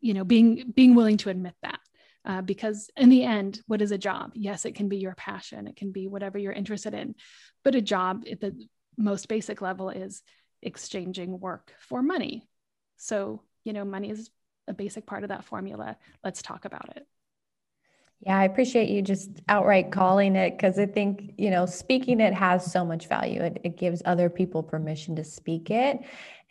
you 0.00 0.14
know, 0.14 0.24
being 0.24 0.72
being 0.74 0.94
willing 0.96 1.16
to 1.18 1.30
admit 1.30 1.54
that 1.62 1.78
uh, 2.24 2.42
because 2.42 2.90
in 2.96 3.08
the 3.08 3.24
end 3.24 3.60
what 3.66 3.82
is 3.82 3.92
a 3.92 3.98
job? 3.98 4.32
Yes 4.34 4.64
it 4.64 4.74
can 4.74 4.88
be 4.88 4.98
your 4.98 5.14
passion. 5.14 5.66
It 5.66 5.76
can 5.76 5.92
be 5.92 6.08
whatever 6.08 6.38
you're 6.38 6.52
interested 6.52 6.94
in. 6.94 7.14
But 7.64 7.74
a 7.74 7.80
job 7.80 8.24
at 8.30 8.40
the 8.40 8.56
most 8.96 9.28
basic 9.28 9.60
level 9.60 9.90
is 9.90 10.22
exchanging 10.62 11.40
work 11.40 11.72
for 11.78 12.02
money. 12.02 12.48
So 12.96 13.42
you 13.64 13.72
know 13.72 13.84
money 13.84 14.10
is 14.10 14.30
a 14.68 14.74
basic 14.74 15.06
part 15.06 15.22
of 15.22 15.30
that 15.30 15.44
formula. 15.44 15.96
Let's 16.22 16.42
talk 16.42 16.64
about 16.64 16.96
it. 16.96 17.06
Yeah, 18.24 18.38
I 18.38 18.44
appreciate 18.44 18.88
you 18.88 19.02
just 19.02 19.30
outright 19.48 19.90
calling 19.90 20.36
it 20.36 20.52
because 20.52 20.78
I 20.78 20.86
think, 20.86 21.34
you 21.38 21.50
know, 21.50 21.66
speaking 21.66 22.20
it 22.20 22.32
has 22.32 22.70
so 22.70 22.84
much 22.84 23.08
value. 23.08 23.42
It, 23.42 23.60
it 23.64 23.76
gives 23.76 24.00
other 24.04 24.30
people 24.30 24.62
permission 24.62 25.16
to 25.16 25.24
speak 25.24 25.70
it 25.72 25.98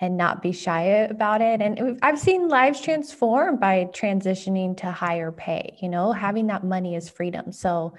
and 0.02 0.18
not 0.18 0.42
be 0.42 0.52
shy 0.52 0.82
about 0.82 1.42
it. 1.42 1.62
And 1.62 2.00
I've 2.02 2.20
seen 2.20 2.50
lives 2.50 2.82
transform 2.82 3.58
by 3.58 3.88
transitioning 3.94 4.76
to 4.78 4.92
higher 4.92 5.32
pay, 5.32 5.78
you 5.80 5.90
know, 5.90 6.12
having 6.12 6.48
that 6.48 6.64
money 6.64 6.96
is 6.96 7.08
freedom. 7.08 7.52
So, 7.52 7.94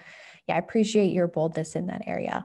yeah, 0.49 0.57
I 0.57 0.59
appreciate 0.59 1.13
your 1.13 1.29
boldness 1.29 1.77
in 1.77 1.87
that 1.87 2.03
area. 2.09 2.45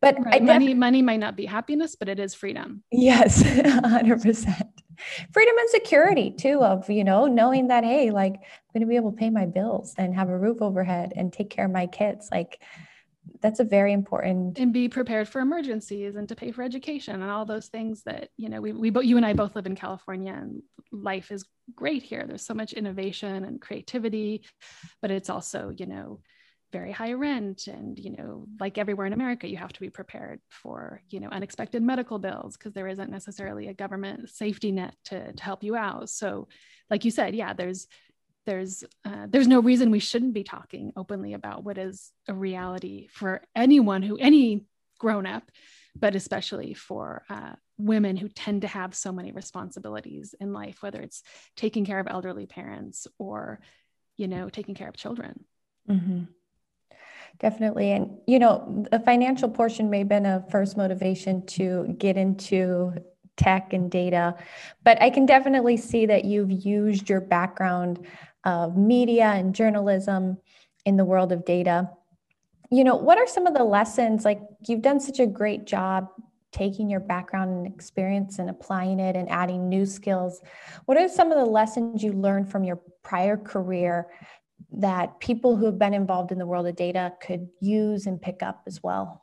But 0.00 0.16
right. 0.24 0.42
money, 0.42 0.74
money 0.74 1.02
might 1.02 1.18
not 1.18 1.34
be 1.34 1.44
happiness, 1.44 1.96
but 1.96 2.08
it 2.08 2.20
is 2.20 2.34
freedom. 2.34 2.84
Yes, 2.92 3.42
100%. 3.42 4.68
Freedom 5.32 5.54
and 5.58 5.70
security 5.70 6.30
too 6.30 6.62
of, 6.62 6.88
you 6.88 7.02
know, 7.02 7.26
knowing 7.26 7.68
that, 7.68 7.82
hey, 7.82 8.12
like 8.12 8.34
I'm 8.34 8.72
going 8.72 8.82
to 8.82 8.86
be 8.86 8.96
able 8.96 9.10
to 9.10 9.16
pay 9.16 9.30
my 9.30 9.46
bills 9.46 9.94
and 9.98 10.14
have 10.14 10.28
a 10.28 10.38
roof 10.38 10.62
overhead 10.62 11.12
and 11.16 11.32
take 11.32 11.50
care 11.50 11.64
of 11.64 11.72
my 11.72 11.88
kids. 11.88 12.28
Like 12.30 12.60
that's 13.44 13.60
a 13.60 13.64
very 13.64 13.92
important 13.92 14.58
and 14.58 14.72
be 14.72 14.88
prepared 14.88 15.28
for 15.28 15.42
emergencies 15.42 16.16
and 16.16 16.26
to 16.30 16.34
pay 16.34 16.50
for 16.50 16.62
education 16.62 17.20
and 17.20 17.30
all 17.30 17.44
those 17.44 17.66
things 17.66 18.02
that 18.04 18.30
you 18.38 18.48
know 18.48 18.58
we, 18.58 18.72
we 18.72 18.90
you 19.06 19.18
and 19.18 19.26
i 19.26 19.34
both 19.34 19.54
live 19.54 19.66
in 19.66 19.76
california 19.76 20.32
and 20.32 20.62
life 20.90 21.30
is 21.30 21.44
great 21.74 22.02
here. 22.02 22.24
There's 22.26 22.46
so 22.46 22.54
much 22.54 22.72
innovation 22.72 23.44
and 23.44 23.60
creativity 23.60 24.46
but 25.02 25.10
it's 25.10 25.28
also 25.28 25.70
you 25.76 25.84
know 25.84 26.20
very 26.72 26.90
high 26.90 27.12
rent 27.12 27.66
and 27.66 27.98
you 27.98 28.16
know 28.16 28.46
like 28.58 28.78
everywhere 28.78 29.06
in 29.06 29.12
america 29.12 29.46
you 29.46 29.58
have 29.58 29.74
to 29.74 29.80
be 29.80 29.90
prepared 29.90 30.40
for 30.48 31.02
you 31.10 31.20
know 31.20 31.28
unexpected 31.28 31.82
medical 31.82 32.18
bills 32.18 32.56
because 32.56 32.72
there 32.72 32.88
isn't 32.88 33.10
necessarily 33.10 33.68
a 33.68 33.74
government 33.74 34.30
safety 34.30 34.72
net 34.72 34.94
to, 35.04 35.32
to 35.34 35.42
help 35.42 35.62
you 35.62 35.76
out. 35.76 36.08
So 36.08 36.48
like 36.88 37.04
you 37.04 37.10
said 37.10 37.34
yeah 37.34 37.52
there's 37.52 37.88
there's 38.46 38.84
uh, 39.04 39.26
there's 39.28 39.48
no 39.48 39.60
reason 39.60 39.90
we 39.90 39.98
shouldn't 39.98 40.34
be 40.34 40.44
talking 40.44 40.92
openly 40.96 41.34
about 41.34 41.64
what 41.64 41.78
is 41.78 42.12
a 42.28 42.34
reality 42.34 43.08
for 43.10 43.42
anyone 43.54 44.02
who 44.02 44.16
any 44.16 44.64
grown 44.98 45.26
up 45.26 45.50
but 45.96 46.16
especially 46.16 46.74
for 46.74 47.24
uh, 47.30 47.52
women 47.78 48.16
who 48.16 48.28
tend 48.28 48.62
to 48.62 48.68
have 48.68 48.94
so 48.94 49.12
many 49.12 49.32
responsibilities 49.32 50.34
in 50.40 50.52
life 50.52 50.82
whether 50.82 51.00
it's 51.00 51.22
taking 51.56 51.84
care 51.84 51.98
of 51.98 52.06
elderly 52.08 52.46
parents 52.46 53.06
or 53.18 53.60
you 54.16 54.28
know 54.28 54.48
taking 54.48 54.74
care 54.74 54.88
of 54.88 54.96
children 54.96 55.44
mm-hmm. 55.88 56.22
definitely 57.40 57.92
and 57.92 58.18
you 58.26 58.38
know 58.38 58.84
the 58.90 59.00
financial 59.00 59.48
portion 59.48 59.90
may 59.90 59.98
have 59.98 60.08
been 60.08 60.26
a 60.26 60.44
first 60.50 60.76
motivation 60.76 61.44
to 61.46 61.94
get 61.98 62.16
into 62.16 62.92
tech 63.36 63.72
and 63.72 63.90
data 63.90 64.36
but 64.84 65.00
i 65.02 65.10
can 65.10 65.26
definitely 65.26 65.76
see 65.76 66.06
that 66.06 66.24
you've 66.24 66.52
used 66.52 67.10
your 67.10 67.20
background 67.20 68.06
of 68.44 68.76
media 68.76 69.26
and 69.26 69.54
journalism 69.54 70.38
in 70.84 70.96
the 70.96 71.04
world 71.04 71.32
of 71.32 71.44
data. 71.44 71.90
You 72.70 72.84
know, 72.84 72.96
what 72.96 73.18
are 73.18 73.26
some 73.26 73.46
of 73.46 73.54
the 73.54 73.64
lessons? 73.64 74.24
Like, 74.24 74.40
you've 74.66 74.82
done 74.82 75.00
such 75.00 75.20
a 75.20 75.26
great 75.26 75.64
job 75.64 76.08
taking 76.52 76.88
your 76.88 77.00
background 77.00 77.50
and 77.50 77.66
experience 77.66 78.38
and 78.38 78.48
applying 78.48 79.00
it 79.00 79.16
and 79.16 79.28
adding 79.28 79.68
new 79.68 79.84
skills. 79.84 80.40
What 80.86 80.96
are 80.96 81.08
some 81.08 81.32
of 81.32 81.38
the 81.38 81.44
lessons 81.44 82.02
you 82.02 82.12
learned 82.12 82.48
from 82.50 82.62
your 82.62 82.80
prior 83.02 83.36
career 83.36 84.06
that 84.72 85.18
people 85.18 85.56
who 85.56 85.66
have 85.66 85.78
been 85.78 85.94
involved 85.94 86.30
in 86.30 86.38
the 86.38 86.46
world 86.46 86.66
of 86.66 86.76
data 86.76 87.12
could 87.20 87.48
use 87.60 88.06
and 88.06 88.22
pick 88.22 88.42
up 88.42 88.62
as 88.66 88.82
well? 88.82 89.20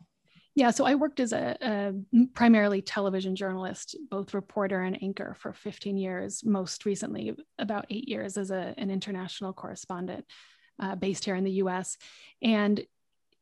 Yeah, 0.53 0.71
so 0.71 0.85
I 0.85 0.95
worked 0.95 1.21
as 1.21 1.31
a, 1.31 1.57
a, 1.61 1.93
primarily 2.33 2.81
television 2.81 3.35
journalist, 3.35 3.95
both 4.09 4.33
reporter 4.33 4.81
and 4.81 5.01
anchor 5.01 5.35
for 5.39 5.53
15 5.53 5.95
years, 5.97 6.43
most 6.43 6.85
recently, 6.85 7.33
about 7.57 7.85
eight 7.89 8.09
years 8.09 8.37
as 8.37 8.51
a, 8.51 8.73
an 8.77 8.91
international 8.91 9.53
correspondent 9.53 10.25
uh, 10.79 10.95
based 10.95 11.23
here 11.23 11.35
in 11.35 11.45
the 11.45 11.63
US. 11.63 11.97
And, 12.41 12.81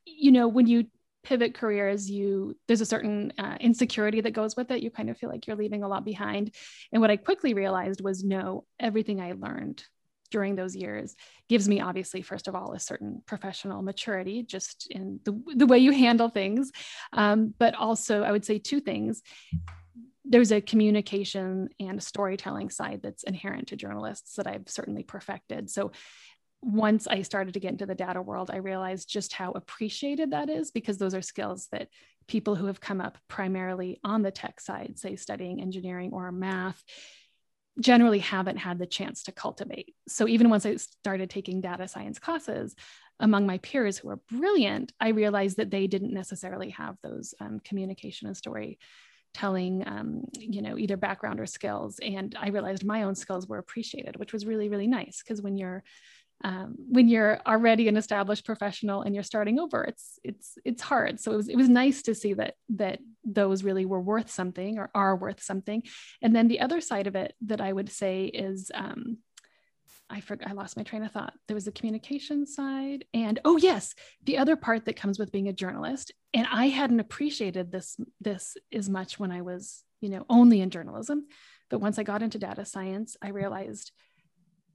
you 0.06 0.32
know, 0.32 0.48
when 0.48 0.68
you 0.68 0.86
pivot 1.24 1.56
careers, 1.56 2.10
you 2.10 2.56
there's 2.68 2.82
a 2.82 2.86
certain 2.86 3.34
uh, 3.39 3.58
insecurity 3.60 4.22
that 4.22 4.32
goes 4.32 4.56
with 4.56 4.70
it. 4.72 4.84
You 4.84 4.92
kind 4.92 5.10
of 5.10 5.18
feel 5.18 5.30
like 5.30 5.48
you're 5.48 5.56
leaving 5.56 5.84
a 5.84 5.88
lot 5.88 6.06
behind. 6.06 6.54
And 6.92 7.01
what 7.01 7.12
I 7.12 7.18
quickly 7.18 7.54
realized 7.54 8.01
was 8.01 8.24
no, 8.24 8.66
everything 8.80 9.20
I 9.20 9.34
learned 9.34 9.84
during 10.31 10.55
those 10.55 10.75
years 10.75 11.15
gives 11.48 11.67
me 11.67 11.81
obviously 11.81 12.21
first 12.21 12.48
of 12.48 12.55
all 12.55 12.74
a 12.74 12.79
certain 12.79 13.21
professional 13.25 13.81
maturity 13.81 14.43
just 14.43 14.88
in 14.91 15.19
the, 15.25 15.41
the 15.55 15.65
way 15.65 15.77
you 15.77 15.91
handle 15.91 16.29
things. 16.29 16.71
Um, 17.13 17.53
but 17.57 17.75
also 17.75 18.24
i 18.24 18.31
would 18.31 18.45
say 18.45 18.59
two 18.59 18.79
things. 18.79 19.21
There's 20.25 20.51
a 20.51 20.62
communication 20.62 21.69
and 21.79 22.03
storytelling 22.03 22.69
side 22.69 23.01
that's 23.01 23.24
inherent 23.24 23.69
to 23.69 23.75
journalists 23.75 24.36
that 24.36 24.48
i've 24.48 24.67
certainly 24.67 25.03
perfected. 25.03 25.69
So 25.69 25.91
once 26.62 27.07
i 27.07 27.21
started 27.21 27.53
to 27.53 27.59
get 27.59 27.71
into 27.71 27.86
the 27.86 27.95
data 27.95 28.21
world 28.21 28.51
i 28.51 28.57
realized 28.57 29.09
just 29.09 29.31
how 29.31 29.51
appreciated 29.51 30.31
that 30.31 30.50
is 30.50 30.71
because 30.71 30.98
those 30.98 31.15
are 31.15 31.21
skills 31.21 31.69
that 31.71 31.88
people 32.27 32.53
who 32.55 32.65
have 32.65 32.81
come 32.81 33.00
up 33.00 33.17
primarily 33.29 34.00
on 34.03 34.21
the 34.21 34.31
tech 34.31 34.59
side 34.59 35.00
say 35.00 35.15
studying 35.15 35.62
engineering 35.62 36.12
or 36.12 36.31
math 36.33 36.83
generally 37.79 38.19
haven't 38.19 38.57
had 38.57 38.79
the 38.79 38.86
chance 38.86 39.24
to 39.24 39.31
cultivate. 39.31 39.95
So 40.07 40.27
even 40.27 40.50
once 40.50 40.65
I 40.65 40.75
started 40.75 41.29
taking 41.29 41.62
data 41.62 41.88
science 41.88 42.19
classes 42.19 42.75
among 43.19 43.45
my 43.45 43.57
peers 43.59 43.98
who 43.98 44.09
are 44.09 44.19
brilliant, 44.29 44.93
I 45.00 45.09
realized 45.09 45.57
that 45.57 45.71
they 45.71 45.88
didn't 45.88 46.13
necessarily 46.13 46.69
have 46.71 46.98
those 47.01 47.33
um, 47.39 47.59
communication 47.63 48.27
and 48.27 48.38
story 48.38 48.79
telling 49.33 49.88
um, 49.88 50.24
you 50.39 50.62
know 50.62 50.77
either 50.77 50.98
background 50.98 51.39
or 51.39 51.45
skills 51.45 52.00
and 52.00 52.36
i 52.39 52.50
realized 52.50 52.83
my 52.83 53.03
own 53.03 53.13
skills 53.13 53.48
were 53.48 53.59
appreciated 53.59 54.17
which 54.17 54.33
was 54.33 54.45
really 54.45 54.69
really 54.69 54.88
nice 54.88 55.21
because 55.21 55.41
when 55.41 55.55
you're 55.55 55.83
um, 56.43 56.75
when 56.77 57.08
you're 57.08 57.39
already 57.46 57.88
an 57.88 57.98
established 57.98 58.46
professional 58.46 59.01
and 59.01 59.13
you're 59.13 59.24
starting 59.24 59.60
over 59.60 59.84
it's 59.84 60.19
it's 60.24 60.58
it's 60.63 60.81
hard 60.81 61.19
so 61.19 61.34
it 61.34 61.36
was 61.36 61.50
it 61.50 61.55
was 61.55 61.69
nice 61.69 62.01
to 62.03 62.15
see 62.15 62.34
that 62.34 62.55
that 62.69 63.00
those 63.25 63.63
really 63.63 63.86
were 63.86 64.01
worth 64.01 64.29
something 64.29 64.79
or 64.79 64.89
are 64.96 65.15
worth 65.15 65.41
something 65.41 65.84
and 66.22 66.36
then 66.36 66.48
the 66.48 66.62
other 66.62 66.81
side 66.81 67.08
of 67.08 67.15
it 67.15 67.34
that 67.41 67.62
i 67.62 67.72
would 67.72 67.89
say 67.89 68.25
is 68.25 68.72
um, 68.74 69.17
I 70.10 70.22
forgot, 70.22 70.50
I 70.50 70.53
lost 70.53 70.75
my 70.75 70.84
train 70.84 71.03
of 71.03 71.12
thought. 71.12 71.34
There 71.48 71.55
was 71.55 71.65
the 71.65 71.72
communication 71.72 72.48
side. 72.48 73.05
And 73.13 73.39
oh 73.46 73.58
yes, 73.58 73.93
the 74.24 74.39
other 74.39 74.55
part 74.55 74.86
that 74.86 74.96
comes 74.96 75.19
with 75.19 75.31
being 75.31 75.48
a 75.48 75.53
journalist. 75.53 76.12
And 76.34 76.48
I 76.51 76.67
hadn't 76.69 77.00
appreciated 77.00 77.72
this, 77.72 77.96
this 78.19 78.58
as 78.74 78.89
much 78.89 79.19
when 79.19 79.31
I 79.31 79.41
was, 79.41 79.84
you 80.01 80.10
know, 80.10 80.25
only 80.29 80.62
in 80.62 80.72
journalism. 80.72 81.27
But 81.69 81.79
once 81.79 82.00
I 82.00 82.03
got 82.03 82.24
into 82.24 82.39
data 82.39 82.65
science, 82.65 83.17
I 83.22 83.29
realized 83.29 83.91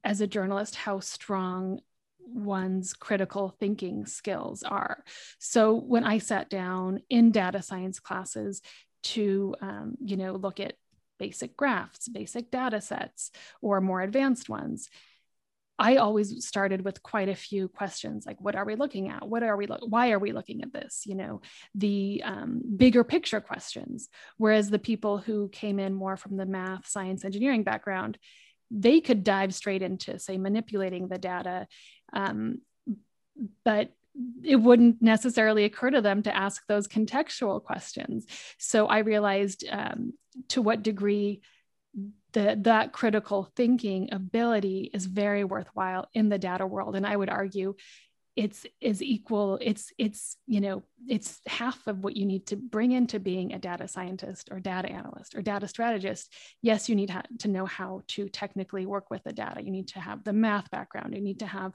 as 0.04 0.20
a 0.20 0.26
journalist 0.26 0.76
how 0.76 1.00
strong 1.00 1.80
one's 2.26 2.94
critical 2.94 3.54
thinking 3.60 4.06
skills 4.06 4.62
are. 4.62 5.04
So 5.38 5.74
when 5.74 6.04
I 6.04 6.18
sat 6.18 6.50
down 6.50 7.00
in 7.10 7.30
data 7.30 7.62
science 7.62 8.00
classes 8.00 8.62
to, 9.04 9.54
um, 9.60 9.94
you 10.04 10.16
know, 10.16 10.32
look 10.32 10.60
at 10.60 10.74
basic 11.18 11.56
graphs, 11.56 12.08
basic 12.08 12.50
data 12.50 12.80
sets, 12.80 13.30
or 13.60 13.80
more 13.80 14.00
advanced 14.00 14.48
ones, 14.48 14.88
I 15.78 15.96
always 15.96 16.46
started 16.46 16.84
with 16.84 17.02
quite 17.02 17.28
a 17.28 17.34
few 17.34 17.66
questions 17.68 18.24
like, 18.26 18.40
what 18.40 18.54
are 18.54 18.64
we 18.64 18.76
looking 18.76 19.08
at? 19.08 19.26
What 19.28 19.42
are 19.42 19.56
we, 19.56 19.66
lo- 19.66 19.78
why 19.88 20.12
are 20.12 20.20
we 20.20 20.32
looking 20.32 20.62
at 20.62 20.72
this? 20.72 21.02
You 21.04 21.16
know, 21.16 21.40
the 21.74 22.22
um, 22.24 22.62
bigger 22.76 23.02
picture 23.02 23.40
questions. 23.40 24.08
Whereas 24.36 24.70
the 24.70 24.78
people 24.78 25.18
who 25.18 25.48
came 25.48 25.80
in 25.80 25.92
more 25.92 26.16
from 26.16 26.36
the 26.36 26.46
math, 26.46 26.86
science, 26.86 27.24
engineering 27.24 27.64
background, 27.64 28.18
they 28.70 29.00
could 29.00 29.24
dive 29.24 29.54
straight 29.54 29.82
into 29.82 30.18
say 30.18 30.38
manipulating 30.38 31.08
the 31.08 31.18
data 31.18 31.66
um, 32.12 32.58
but 33.64 33.90
it 34.44 34.56
wouldn't 34.56 35.02
necessarily 35.02 35.64
occur 35.64 35.90
to 35.90 36.00
them 36.00 36.22
to 36.22 36.36
ask 36.36 36.66
those 36.66 36.86
contextual 36.86 37.62
questions. 37.62 38.26
So 38.58 38.86
i 38.86 38.98
realized 38.98 39.64
um, 39.70 40.12
to 40.48 40.62
what 40.62 40.82
degree 40.82 41.40
the, 42.32 42.58
that 42.62 42.92
critical 42.92 43.48
thinking 43.54 44.08
ability 44.12 44.90
is 44.92 45.06
very 45.06 45.44
worthwhile 45.44 46.08
in 46.12 46.28
the 46.28 46.38
data 46.38 46.66
world. 46.66 46.96
And 46.96 47.06
i 47.06 47.16
would 47.16 47.30
argue 47.30 47.74
it's 48.36 48.66
is 48.80 49.00
equal 49.02 49.58
it's 49.60 49.92
it's 49.96 50.36
you 50.46 50.60
know 50.60 50.82
it's 51.06 51.40
half 51.46 51.86
of 51.86 52.02
what 52.02 52.16
you 52.16 52.26
need 52.26 52.46
to 52.46 52.56
bring 52.56 52.92
into 52.92 53.20
being 53.20 53.52
a 53.52 53.58
data 53.58 53.86
scientist 53.86 54.48
or 54.50 54.58
data 54.58 54.90
analyst 54.90 55.34
or 55.34 55.42
data 55.42 55.68
strategist. 55.68 56.32
Yes 56.62 56.88
you 56.88 56.96
need 56.96 57.14
to 57.38 57.48
know 57.48 57.66
how 57.66 58.02
to 58.08 58.28
technically 58.28 58.86
work 58.86 59.10
with 59.10 59.22
the 59.24 59.32
data. 59.32 59.62
You 59.62 59.70
need 59.70 59.88
to 59.88 60.00
have 60.00 60.24
the 60.24 60.32
math 60.32 60.70
background. 60.70 61.14
You 61.14 61.20
need 61.20 61.40
to 61.40 61.46
have 61.46 61.74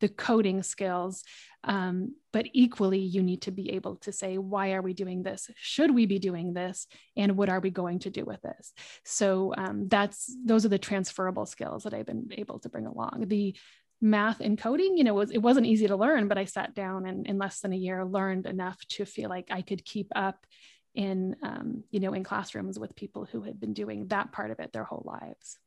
the 0.00 0.08
coding 0.08 0.62
skills. 0.62 1.22
Um, 1.62 2.14
but 2.32 2.46
equally 2.52 2.98
you 2.98 3.22
need 3.22 3.42
to 3.42 3.50
be 3.50 3.72
able 3.72 3.96
to 3.96 4.12
say 4.12 4.36
why 4.36 4.72
are 4.72 4.82
we 4.82 4.92
doing 4.92 5.22
this? 5.22 5.48
Should 5.56 5.94
we 5.94 6.04
be 6.04 6.18
doing 6.18 6.52
this? 6.52 6.86
And 7.16 7.38
what 7.38 7.48
are 7.48 7.60
we 7.60 7.70
going 7.70 8.00
to 8.00 8.10
do 8.10 8.24
with 8.26 8.42
this? 8.42 8.72
So 9.04 9.54
um, 9.56 9.88
that's 9.88 10.36
those 10.44 10.66
are 10.66 10.70
the 10.70 10.78
transferable 10.78 11.46
skills 11.46 11.84
that 11.84 11.94
i've 11.94 12.06
been 12.06 12.28
able 12.32 12.58
to 12.58 12.68
bring 12.68 12.86
along. 12.86 13.24
The 13.28 13.56
math 14.04 14.40
and 14.40 14.58
coding, 14.58 14.98
you 14.98 15.02
know, 15.02 15.16
it, 15.16 15.20
was, 15.20 15.30
it 15.30 15.38
wasn't 15.38 15.66
easy 15.66 15.88
to 15.88 15.96
learn, 15.96 16.28
but 16.28 16.38
I 16.38 16.44
sat 16.44 16.74
down 16.74 17.06
and 17.06 17.26
in 17.26 17.38
less 17.38 17.60
than 17.60 17.72
a 17.72 17.76
year 17.76 18.04
learned 18.04 18.46
enough 18.46 18.78
to 18.90 19.06
feel 19.06 19.30
like 19.30 19.48
I 19.50 19.62
could 19.62 19.84
keep 19.84 20.12
up 20.14 20.46
in, 20.94 21.36
um, 21.42 21.84
you 21.90 22.00
know, 22.00 22.12
in 22.12 22.22
classrooms 22.22 22.78
with 22.78 22.94
people 22.94 23.24
who 23.24 23.40
had 23.40 23.58
been 23.58 23.72
doing 23.72 24.08
that 24.08 24.30
part 24.30 24.50
of 24.50 24.60
it 24.60 24.72
their 24.72 24.84
whole 24.84 25.02
lives. 25.06 25.58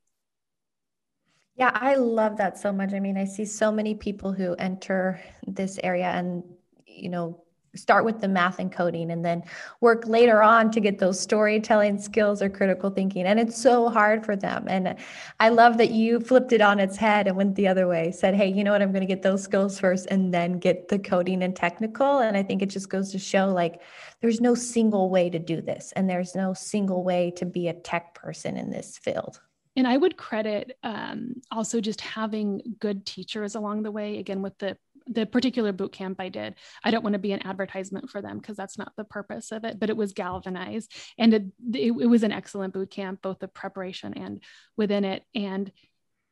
Yeah, 1.56 1.72
I 1.74 1.96
love 1.96 2.38
that 2.38 2.60
so 2.60 2.72
much. 2.72 2.94
I 2.94 3.00
mean, 3.00 3.18
I 3.18 3.26
see 3.26 3.46
so 3.46 3.72
many 3.72 3.96
people 3.96 4.32
who 4.32 4.54
enter 4.54 5.20
this 5.48 5.80
area 5.84 6.06
and, 6.06 6.44
you 6.86 7.10
know, 7.10 7.44
start 7.76 8.06
with 8.06 8.22
the 8.22 8.28
math 8.28 8.60
and 8.60 8.72
coding 8.72 9.12
and 9.12 9.24
then 9.24 9.44
work 9.82 10.08
later 10.08 10.42
on 10.42 10.72
to 10.72 10.80
get 10.80 11.00
those 11.00 11.20
storytelling 11.20 12.00
skills 12.00 12.42
or 12.42 12.50
critical 12.50 12.90
thinking. 12.90 13.26
And 13.26 13.40
it's 13.40 13.62
so 13.62 13.90
hard 13.90 14.26
for 14.26 14.36
them. 14.36 14.66
And 14.68 14.96
i 15.40 15.50
love 15.50 15.78
that 15.78 15.92
you 15.92 16.20
flipped 16.20 16.52
it 16.52 16.62
on 16.62 16.80
its 16.80 16.98
head 16.98 17.28
and 17.28 17.38
went 17.38 17.56
the 17.56 17.68
other 17.68 17.88
way 17.88 18.12
said 18.12 18.36
hey 18.36 18.48
you 18.48 18.64
know 18.64 18.72
what? 18.72 18.82
I'm 18.82 18.92
going 18.92 19.02
to 19.02 19.14
get 19.14 19.22
those 19.22 19.44
skills 19.44 19.80
first 19.80 20.08
and 20.10 20.34
then 20.34 20.60
get 20.60 20.88
the 20.88 21.00
coding 21.00 21.44
and 21.44 21.56
technical. 21.56 22.20
And 22.20 22.36
i 22.38 22.44
think 22.44 22.62
it 22.62 22.70
just 22.70 22.90
goes 22.90 23.12
to 23.12 23.20
show 23.20 23.48
like 23.48 23.82
there's 24.22 24.42
no 24.42 24.56
single 24.56 25.10
way 25.10 25.30
to 25.30 25.40
do 25.40 25.62
this 25.62 25.94
and 25.96 26.10
there's 26.10 26.36
no 26.36 26.54
single 26.54 27.04
way 27.04 27.32
to 27.32 27.46
be 27.46 27.68
a 27.68 27.74
tech 27.74 28.16
person 28.16 28.58
in 28.58 28.70
this 28.72 28.98
field. 28.98 29.40
And 29.78 29.88
I 29.88 29.96
would 29.96 30.18
credit 30.18 30.76
um, 30.82 31.36
also 31.52 31.80
just 31.80 32.02
having 32.02 32.78
good 32.80 33.06
teachers 33.06 33.54
along 33.54 33.84
the 33.84 33.92
way, 33.92 34.18
again, 34.18 34.42
with 34.42 34.58
the 34.58 34.76
the 35.10 35.26
particular 35.26 35.72
boot 35.72 35.92
camp 35.92 36.20
I 36.20 36.30
did. 36.30 36.56
I 36.84 36.92
don't 36.92 37.04
want 37.04 37.14
to 37.14 37.20
be 37.20 37.32
an 37.32 37.46
advertisement 37.46 38.10
for 38.10 38.22
them 38.22 38.38
because 38.38 38.58
that's 38.58 38.78
not 38.78 38.94
the 38.98 39.04
purpose 39.04 39.52
of 39.52 39.64
it, 39.64 39.80
but 39.80 39.90
it 39.90 39.98
was 39.98 40.14
galvanized 40.14 40.94
and 41.18 41.34
it, 41.34 41.44
it, 41.74 41.92
it 41.92 42.08
was 42.08 42.24
an 42.24 42.32
excellent 42.32 42.74
boot 42.74 42.92
camp, 42.92 43.22
both 43.22 43.40
the 43.40 43.48
preparation 43.48 44.14
and 44.14 44.42
within 44.76 45.04
it. 45.06 45.24
And 45.34 45.72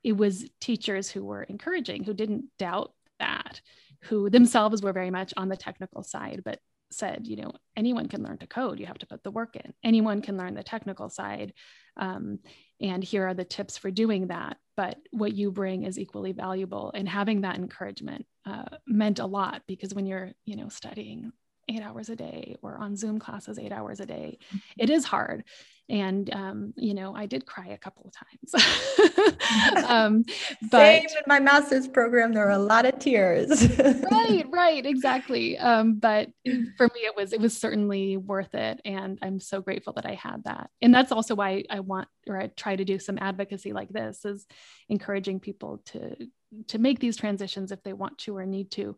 it 0.03 0.15
was 0.15 0.45
teachers 0.61 1.09
who 1.09 1.23
were 1.23 1.43
encouraging, 1.43 2.03
who 2.03 2.13
didn't 2.13 2.45
doubt 2.59 2.93
that, 3.19 3.61
who 4.03 4.29
themselves 4.29 4.81
were 4.81 4.93
very 4.93 5.11
much 5.11 5.33
on 5.35 5.49
the 5.49 5.57
technical 5.57 6.03
side, 6.03 6.41
but 6.45 6.59
said, 6.91 7.27
you 7.27 7.35
know, 7.35 7.51
anyone 7.75 8.07
can 8.07 8.23
learn 8.23 8.37
to 8.37 8.47
code. 8.47 8.79
You 8.79 8.85
have 8.85 8.99
to 8.99 9.07
put 9.07 9.23
the 9.23 9.31
work 9.31 9.55
in. 9.55 9.73
Anyone 9.83 10.21
can 10.21 10.37
learn 10.37 10.53
the 10.53 10.63
technical 10.63 11.09
side. 11.09 11.53
Um, 11.97 12.39
and 12.81 13.03
here 13.03 13.27
are 13.27 13.33
the 13.33 13.45
tips 13.45 13.77
for 13.77 13.91
doing 13.91 14.27
that. 14.27 14.57
But 14.77 14.97
what 15.11 15.33
you 15.33 15.51
bring 15.51 15.83
is 15.83 15.97
equally 15.97 16.33
valuable. 16.33 16.91
And 16.93 17.07
having 17.07 17.41
that 17.41 17.55
encouragement 17.55 18.25
uh, 18.45 18.65
meant 18.85 19.19
a 19.19 19.25
lot 19.25 19.61
because 19.67 19.93
when 19.93 20.05
you're, 20.05 20.31
you 20.45 20.57
know, 20.57 20.69
studying 20.69 21.31
eight 21.69 21.81
hours 21.81 22.09
a 22.09 22.15
day 22.15 22.55
or 22.61 22.77
on 22.77 22.95
Zoom 22.95 23.19
classes 23.19 23.59
eight 23.59 23.71
hours 23.71 23.99
a 23.99 24.05
day, 24.05 24.37
mm-hmm. 24.47 24.57
it 24.77 24.89
is 24.89 25.05
hard. 25.05 25.43
And 25.87 26.33
um, 26.33 26.73
you 26.75 26.95
know 26.95 27.15
i 27.15 27.27
did 27.27 27.45
cry 27.45 27.67
a 27.67 27.77
couple 27.77 28.05
of 28.05 28.13
times. 28.13 28.65
Um, 29.87 30.25
but 30.71 31.01
Same 31.01 31.03
in 31.03 31.23
my 31.27 31.39
master's 31.39 31.87
program. 31.87 32.33
There 32.33 32.45
were 32.45 32.51
a 32.51 32.57
lot 32.57 32.85
of 32.85 32.97
tears. 32.97 33.77
Right 33.77 34.45
right 34.51 34.85
exactly. 34.85 35.57
Um, 35.57 35.95
but 35.99 36.29
for 36.77 36.87
me 36.87 37.01
it 37.01 37.15
was 37.15 37.33
it 37.33 37.39
was 37.39 37.55
certainly 37.55 38.17
worth 38.17 38.55
it. 38.55 38.81
And 38.83 39.19
i'm 39.21 39.39
so 39.39 39.61
grateful 39.61 39.93
that 39.93 40.05
i 40.05 40.13
had 40.13 40.43
that. 40.45 40.69
And 40.81 40.93
that's 40.93 41.11
also 41.11 41.35
why 41.35 41.63
i 41.69 41.79
want 41.81 42.07
or 42.27 42.39
i 42.39 42.47
try 42.47 42.75
to 42.75 42.85
do 42.85 42.97
some 42.97 43.19
advocacy 43.19 43.73
like 43.73 43.89
this 43.89 44.25
is 44.25 44.45
encouraging 44.89 45.39
people 45.39 45.81
to 45.85 46.15
to 46.67 46.79
make 46.79 46.99
these 46.99 47.17
transitions 47.17 47.71
if 47.71 47.83
they 47.83 47.93
want 47.93 48.17
to 48.19 48.35
or 48.35 48.45
need 48.45 48.71
to 48.71 48.97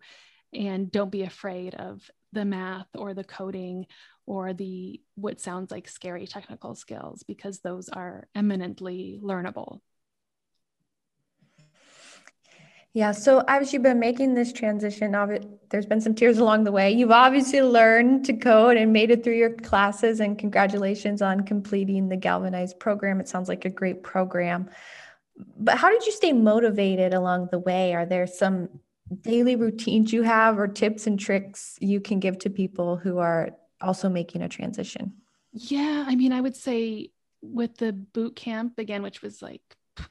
and 0.54 0.92
don't 0.92 1.12
be 1.12 1.24
afraid 1.24 1.76
of 1.76 2.10
the 2.34 2.46
math 2.46 2.88
or 2.96 3.14
the 3.14 3.24
coding 3.24 3.86
or 4.26 4.54
the 4.54 5.02
what 5.16 5.40
sounds 5.40 5.72
like 5.72 5.88
scary 5.88 6.28
technical 6.28 6.76
skills 6.76 7.24
because 7.24 7.60
those 7.60 7.90
are 7.90 8.28
eminently 8.36 9.20
learnable. 9.24 9.80
Yeah 12.94 13.12
so 13.12 13.44
as 13.48 13.74
you've 13.74 13.84
been 13.84 14.00
making 14.00 14.34
this 14.34 14.52
transition. 14.52 15.16
There's 15.70 15.86
been 15.86 16.02
some 16.02 16.16
tears 16.16 16.38
along 16.40 16.64
the 16.64 16.72
way. 16.72 16.92
You've 16.92 17.12
obviously 17.12 17.62
learned 17.62 18.26
to 18.26 18.34
code 18.34 18.78
and 18.78 18.92
made 18.92 19.12
it 19.12 19.24
through 19.24 19.38
your 19.38 19.54
classes 19.54 20.20
and 20.20 20.38
congratulations 20.38 21.22
on 21.22 21.42
completing 21.42 22.10
the 22.10 22.18
galvanized 22.18 22.80
program. 22.80 23.20
It 23.20 23.30
sounds 23.30 23.50
like 23.50 23.66
a 23.66 23.70
great 23.70 24.04
program. 24.04 24.70
But 25.58 25.78
how 25.78 25.90
did 25.90 26.06
you 26.06 26.12
stay 26.12 26.34
motivated 26.34 27.14
along 27.14 27.50
the 27.52 27.60
way? 27.60 27.94
Are 27.94 28.06
there 28.06 28.26
some 28.26 28.80
daily 29.22 29.56
routines 29.56 30.12
you 30.12 30.24
have 30.24 30.60
or 30.60 30.68
tips 30.68 31.08
and 31.08 31.20
tricks 31.20 31.78
you 31.80 32.00
can 32.00 32.20
give 32.20 32.40
to 32.40 32.50
people 32.50 32.98
who 32.98 33.18
are 33.20 33.52
also 33.82 34.10
making 34.10 34.42
a 34.42 34.50
transition? 34.50 35.14
Yeah, 35.54 36.06
I 36.08 36.16
mean, 36.16 36.34
I 36.34 36.42
would 36.42 36.56
say 36.56 37.12
with 37.42 37.78
the 37.78 37.94
boot 37.94 38.36
camp 38.36 38.78
again, 38.78 39.04
which 39.04 39.22
was 39.22 39.42
like 39.42 39.62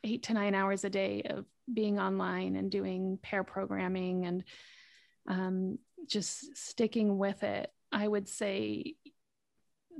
eight 0.03 0.25
to 0.25 0.35
nine 0.35 0.55
hours 0.55 0.85
a 0.85 0.91
day 0.91 1.23
of 1.29 1.45
being 1.73 1.99
online 1.99 2.57
and 2.57 2.71
doing 2.71 3.19
pair 3.23 3.45
programming 3.45 4.25
and 4.25 4.45
um, 5.29 5.79
just 6.07 6.57
sticking 6.57 7.19
with 7.19 7.43
it, 7.43 7.71
I 7.93 8.07
would 8.07 8.29
say 8.29 8.95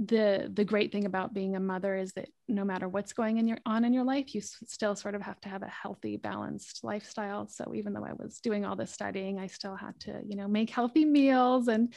the 0.05 0.51
the 0.53 0.65
great 0.65 0.93
thing 0.93 1.07
about 1.07 1.33
being 1.33 1.57
a 1.57 1.61
mother 1.61 1.97
is 1.97 2.13
that 2.13 2.29
no 2.49 2.65
matter 2.65 2.89
what's 2.89 3.13
going 3.13 3.39
in 3.39 3.49
your 3.49 3.59
on 3.65 3.85
in 3.85 3.93
your 3.93 4.05
life 4.05 4.35
you 4.35 4.41
s- 4.41 4.57
still 4.67 4.95
sort 4.95 5.15
of 5.15 5.23
have 5.23 5.41
to 5.41 5.49
have 5.49 5.63
a 5.63 5.69
healthy 5.69 6.17
balanced 6.17 6.85
lifestyle. 6.85 7.49
So 7.49 7.73
even 7.75 7.93
though 7.93 8.05
i 8.05 8.13
was 8.13 8.39
doing 8.41 8.65
all 8.65 8.77
this 8.77 8.93
studying 8.93 9.39
i 9.39 9.47
still 9.47 9.75
had 9.75 9.99
to 10.01 10.21
you 10.27 10.37
know 10.37 10.49
make 10.49 10.71
healthy 10.71 11.05
meals 11.05 11.69
and 11.69 11.95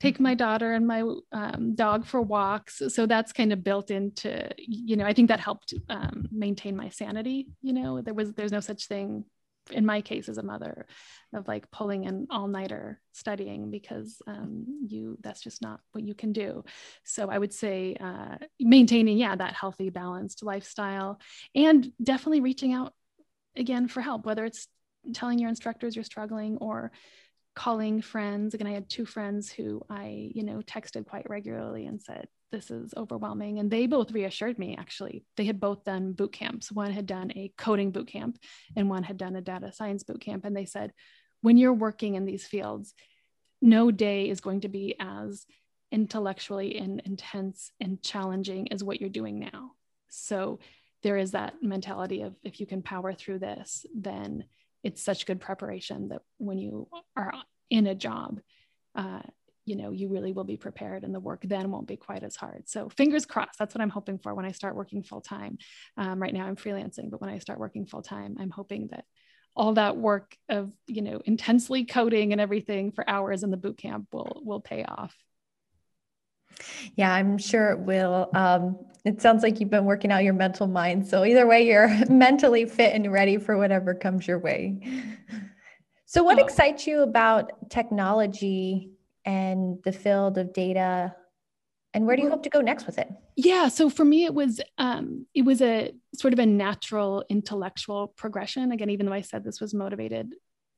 take 0.00 0.18
my 0.20 0.34
daughter 0.34 0.72
and 0.72 0.86
my 0.86 1.02
um, 1.32 1.74
dog 1.74 2.04
for 2.04 2.20
walks. 2.20 2.82
So 2.88 3.06
that's 3.06 3.32
kind 3.32 3.52
of 3.52 3.62
built 3.62 3.90
into 3.90 4.48
you 4.58 4.96
know 4.96 5.04
i 5.04 5.12
think 5.12 5.28
that 5.28 5.40
helped 5.40 5.74
um, 5.88 6.26
maintain 6.30 6.76
my 6.76 6.88
sanity 6.88 7.48
you 7.62 7.72
know. 7.72 8.00
There 8.00 8.14
was 8.14 8.32
there's 8.32 8.52
no 8.52 8.60
such 8.60 8.86
thing 8.86 9.24
in 9.70 9.86
my 9.86 10.00
case 10.00 10.28
as 10.28 10.38
a 10.38 10.42
mother 10.42 10.86
of 11.32 11.48
like 11.48 11.70
pulling 11.70 12.06
an 12.06 12.26
all-nighter 12.30 13.00
studying 13.12 13.70
because 13.70 14.20
um, 14.26 14.86
you 14.86 15.16
that's 15.22 15.40
just 15.42 15.62
not 15.62 15.80
what 15.92 16.04
you 16.04 16.14
can 16.14 16.32
do. 16.32 16.64
So 17.04 17.30
i 17.30 17.38
would 17.38 17.52
say 17.52 17.96
uh, 18.00 18.36
maintaining 18.60 19.18
yeah 19.18 19.34
that 19.36 19.54
healthy 19.54 19.90
balanced 19.90 20.42
lifestyle 20.42 21.20
and 21.54 21.90
definitely 22.02 22.40
reaching 22.40 22.72
out 22.72 22.92
again 23.56 23.88
for 23.88 24.00
help 24.00 24.26
whether 24.26 24.44
it's 24.44 24.68
telling 25.12 25.38
your 25.38 25.48
instructors 25.48 25.94
you're 25.94 26.04
struggling 26.04 26.56
or 26.58 26.90
calling 27.54 28.02
friends. 28.02 28.54
Again 28.54 28.66
i 28.66 28.72
had 28.72 28.88
two 28.90 29.06
friends 29.06 29.50
who 29.50 29.82
i 29.88 30.30
you 30.34 30.42
know 30.42 30.60
texted 30.60 31.06
quite 31.06 31.28
regularly 31.30 31.86
and 31.86 32.02
said 32.02 32.26
this 32.54 32.70
is 32.70 32.94
overwhelming. 32.96 33.58
And 33.58 33.68
they 33.68 33.86
both 33.86 34.12
reassured 34.12 34.58
me 34.58 34.76
actually. 34.78 35.24
They 35.36 35.44
had 35.44 35.58
both 35.58 35.84
done 35.84 36.12
boot 36.12 36.32
camps. 36.32 36.70
One 36.70 36.92
had 36.92 37.06
done 37.06 37.32
a 37.34 37.52
coding 37.58 37.90
boot 37.90 38.06
camp 38.06 38.38
and 38.76 38.88
one 38.88 39.02
had 39.02 39.16
done 39.16 39.34
a 39.34 39.40
data 39.40 39.72
science 39.72 40.04
boot 40.04 40.20
camp. 40.20 40.44
And 40.44 40.56
they 40.56 40.64
said, 40.64 40.92
when 41.40 41.56
you're 41.56 41.74
working 41.74 42.14
in 42.14 42.24
these 42.24 42.46
fields, 42.46 42.94
no 43.60 43.90
day 43.90 44.28
is 44.28 44.40
going 44.40 44.60
to 44.60 44.68
be 44.68 44.94
as 45.00 45.46
intellectually 45.90 46.76
and 46.76 47.02
intense 47.04 47.72
and 47.80 48.00
challenging 48.02 48.70
as 48.72 48.84
what 48.84 49.00
you're 49.00 49.10
doing 49.10 49.40
now. 49.40 49.72
So 50.10 50.60
there 51.02 51.16
is 51.16 51.32
that 51.32 51.54
mentality 51.60 52.22
of 52.22 52.34
if 52.44 52.60
you 52.60 52.66
can 52.66 52.82
power 52.82 53.12
through 53.12 53.40
this, 53.40 53.84
then 53.94 54.44
it's 54.84 55.02
such 55.02 55.26
good 55.26 55.40
preparation 55.40 56.08
that 56.08 56.22
when 56.38 56.58
you 56.58 56.88
are 57.16 57.34
in 57.68 57.88
a 57.88 57.94
job, 57.96 58.40
uh, 58.94 59.22
you 59.64 59.76
know 59.76 59.90
you 59.90 60.08
really 60.08 60.32
will 60.32 60.44
be 60.44 60.56
prepared 60.56 61.04
and 61.04 61.14
the 61.14 61.20
work 61.20 61.42
then 61.44 61.70
won't 61.70 61.88
be 61.88 61.96
quite 61.96 62.22
as 62.22 62.36
hard. 62.36 62.68
So 62.68 62.88
fingers 62.88 63.26
crossed 63.26 63.58
that's 63.58 63.74
what 63.74 63.82
i'm 63.82 63.90
hoping 63.90 64.18
for 64.18 64.34
when 64.34 64.44
i 64.44 64.52
start 64.52 64.76
working 64.76 65.02
full 65.02 65.20
time 65.20 65.58
um, 65.96 66.20
right 66.20 66.34
now 66.34 66.46
i'm 66.46 66.56
freelancing 66.56 67.10
but 67.10 67.20
when 67.20 67.30
i 67.30 67.38
start 67.38 67.58
working 67.58 67.86
full 67.86 68.02
time 68.02 68.36
i'm 68.38 68.50
hoping 68.50 68.88
that 68.90 69.04
all 69.56 69.74
that 69.74 69.96
work 69.96 70.36
of 70.48 70.72
you 70.86 71.02
know 71.02 71.20
intensely 71.24 71.84
coding 71.84 72.32
and 72.32 72.40
everything 72.40 72.92
for 72.92 73.08
hours 73.08 73.42
in 73.42 73.50
the 73.50 73.56
boot 73.56 73.78
camp 73.78 74.08
will 74.12 74.42
will 74.44 74.60
pay 74.60 74.84
off. 74.84 75.14
Yeah 76.96 77.12
i'm 77.12 77.38
sure 77.38 77.70
it 77.70 77.80
will. 77.80 78.30
Um, 78.34 78.78
it 79.04 79.20
sounds 79.20 79.42
like 79.42 79.60
you've 79.60 79.70
been 79.70 79.84
working 79.84 80.10
out 80.10 80.24
your 80.24 80.34
mental 80.34 80.66
mind. 80.66 81.06
So 81.06 81.24
either 81.24 81.46
way 81.46 81.66
you're 81.66 81.88
mentally 82.08 82.64
fit 82.64 82.94
and 82.94 83.12
ready 83.12 83.36
for 83.38 83.56
whatever 83.56 83.94
comes 83.94 84.26
your 84.26 84.38
way. 84.38 84.80
So 86.06 86.22
what 86.22 86.38
oh. 86.38 86.44
excites 86.44 86.86
you 86.86 87.02
about 87.02 87.70
technology 87.70 88.93
and 89.24 89.78
the 89.84 89.92
field 89.92 90.38
of 90.38 90.52
data 90.52 91.14
and 91.92 92.06
where 92.06 92.16
do 92.16 92.22
you 92.22 92.28
hope 92.28 92.42
to 92.42 92.50
go 92.50 92.60
next 92.60 92.86
with 92.86 92.98
it? 92.98 93.08
Yeah 93.36 93.68
so 93.68 93.88
for 93.88 94.04
me 94.04 94.24
it 94.24 94.34
was 94.34 94.60
um, 94.78 95.26
it 95.34 95.42
was 95.42 95.62
a 95.62 95.92
sort 96.14 96.32
of 96.32 96.38
a 96.38 96.46
natural 96.46 97.24
intellectual 97.28 98.08
progression. 98.16 98.72
Again 98.72 98.90
even 98.90 99.06
though 99.06 99.12
i 99.12 99.20
said 99.20 99.44
this 99.44 99.60
was 99.60 99.74
motivated 99.74 100.34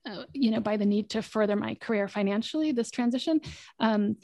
uh, 0.07 0.25
you 0.33 0.51
know 0.51 0.61
by 0.61 0.77
the 0.77 0.87
need 0.87 1.11
to 1.11 1.23
further 1.23 1.57
my 1.57 1.75
career 1.75 2.09
financially 2.09 2.73
this 2.73 2.91
transition 2.91 3.41
um, 3.81 4.17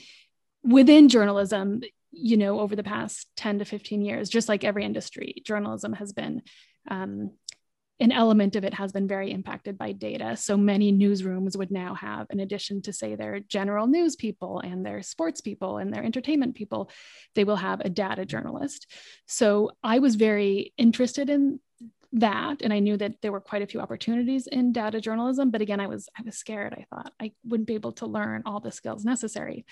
within 0.63 1.09
journalism 1.09 1.81
you 2.13 2.37
know 2.37 2.61
over 2.61 2.77
the 2.77 2.83
past 2.83 3.27
10 3.37 3.59
to 3.61 3.65
15 3.65 4.03
years 4.03 4.29
just 4.29 4.49
like 4.49 4.65
every 4.65 4.85
industry 4.85 5.43
journalism 5.45 5.93
has 5.95 6.13
been 6.13 6.43
um, 6.89 7.33
an 8.01 8.13
element 8.13 8.57
of 8.57 8.65
it 8.65 8.75
has 8.75 8.91
been 8.93 9.07
very 9.07 9.31
impacted 9.31 9.79
by 9.79 9.93
data. 9.93 10.37
So 10.37 10.57
many 10.57 10.93
newsrooms 10.93 11.57
would 11.57 11.71
now 11.71 11.95
have, 11.95 12.27
in 12.31 12.41
addition 12.41 12.83
to 12.83 12.93
say 12.93 13.15
their 13.15 13.41
general 13.41 13.87
news 13.87 14.17
people 14.17 14.61
and 14.61 14.85
their 14.85 15.03
sports 15.03 15.41
people 15.41 15.79
and 15.79 15.93
their 15.93 16.03
entertainment 16.03 16.55
people, 16.55 16.91
they 17.35 17.45
will 17.45 17.57
have 17.57 17.81
a 17.81 17.91
data 17.91 18.25
journalist. 18.25 18.91
So 19.27 19.73
I 19.85 20.01
was 20.01 20.17
very 20.17 20.73
interested 20.77 21.31
in 21.31 21.61
that 22.13 22.61
and 22.61 22.73
i 22.73 22.79
knew 22.79 22.97
that 22.97 23.15
there 23.23 23.33
were 23.33 23.41
quite 23.41 23.63
a 23.63 23.67
few 23.67 23.81
opportunities 23.81 24.47
in 24.47 24.73
data 24.73 25.01
journalism 25.01 25.51
but 25.51 25.63
again 25.63 25.81
i 25.81 25.87
was 25.87 26.09
i 26.19 26.23
was 26.23 26.37
scared. 26.37 26.75
I 26.75 26.85
thought 26.91 27.13
i 27.21 27.33
wouldn't 27.45 27.67
be 27.67 27.75
able 27.75 27.93
to 27.93 28.07
learn 28.07 28.43
all 28.45 28.61
the 28.61 28.73
skills 28.73 29.05
necessary. 29.05 29.65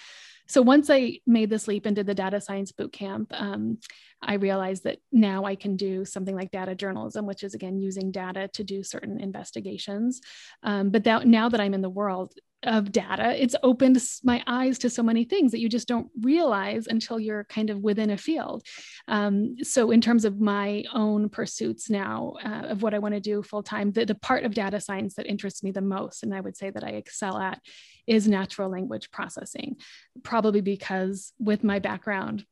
So 0.46 0.62
once 0.62 0.88
i 0.90 1.18
made 1.26 1.50
this 1.50 1.68
leap 1.68 1.86
into 1.86 2.02
the 2.02 2.14
data 2.14 2.40
science 2.40 2.72
boot 2.72 2.92
camp 2.92 3.32
um, 3.34 3.78
i 4.22 4.34
realized 4.34 4.84
that 4.84 4.98
now 5.12 5.44
i 5.44 5.54
can 5.54 5.76
do 5.76 6.04
something 6.04 6.34
like 6.34 6.50
data 6.50 6.74
journalism 6.74 7.26
which 7.26 7.42
is 7.44 7.54
again 7.54 7.78
using 7.78 8.10
data 8.10 8.48
to 8.54 8.64
do 8.64 8.82
certain 8.82 9.20
investigations. 9.20 10.20
Um, 10.62 10.90
but 10.90 11.04
that, 11.04 11.26
now 11.26 11.48
that 11.50 11.60
i'm 11.60 11.74
in 11.74 11.82
the 11.82 11.90
world 11.90 12.32
of 12.64 12.92
data 12.92 13.42
it's 13.42 13.56
opened 13.62 13.98
my 14.22 14.42
eyes 14.46 14.78
to 14.78 14.90
so 14.90 15.02
many 15.02 15.24
things 15.24 15.50
that 15.52 15.60
you 15.60 15.68
just 15.68 15.88
don't 15.88 16.10
realize 16.20 16.86
until 16.86 17.18
you're 17.18 17.44
kind 17.44 17.70
of 17.70 17.78
within 17.78 18.10
a 18.10 18.16
field. 18.16 18.62
Um, 19.08 19.56
so 19.62 19.90
in 19.90 20.00
terms 20.00 20.24
of 20.26 20.40
my 20.40 20.84
own 20.92 21.30
pursuits 21.30 21.88
now 21.88 22.34
uh, 22.44 22.66
of 22.68 22.82
what 22.82 22.94
i 22.94 22.98
want 22.98 23.14
to 23.14 23.20
do 23.20 23.42
full 23.42 23.62
time 23.62 23.92
the, 23.92 24.04
the 24.04 24.14
part 24.14 24.44
of 24.44 24.54
data 24.54 24.80
science 24.80 25.14
that 25.14 25.26
interests 25.26 25.62
me 25.62 25.70
the 25.70 25.80
most 25.80 26.22
and 26.22 26.34
i 26.34 26.40
would 26.40 26.56
say 26.56 26.70
that 26.70 26.84
i 26.84 26.90
excel 26.90 27.38
at 27.38 27.60
is 28.06 28.28
natural 28.28 28.70
language 28.70 29.10
processing. 29.10 29.76
Probably 30.22 30.60
because 30.60 31.32
with 31.38 31.62
my 31.64 31.78
background 31.78 32.44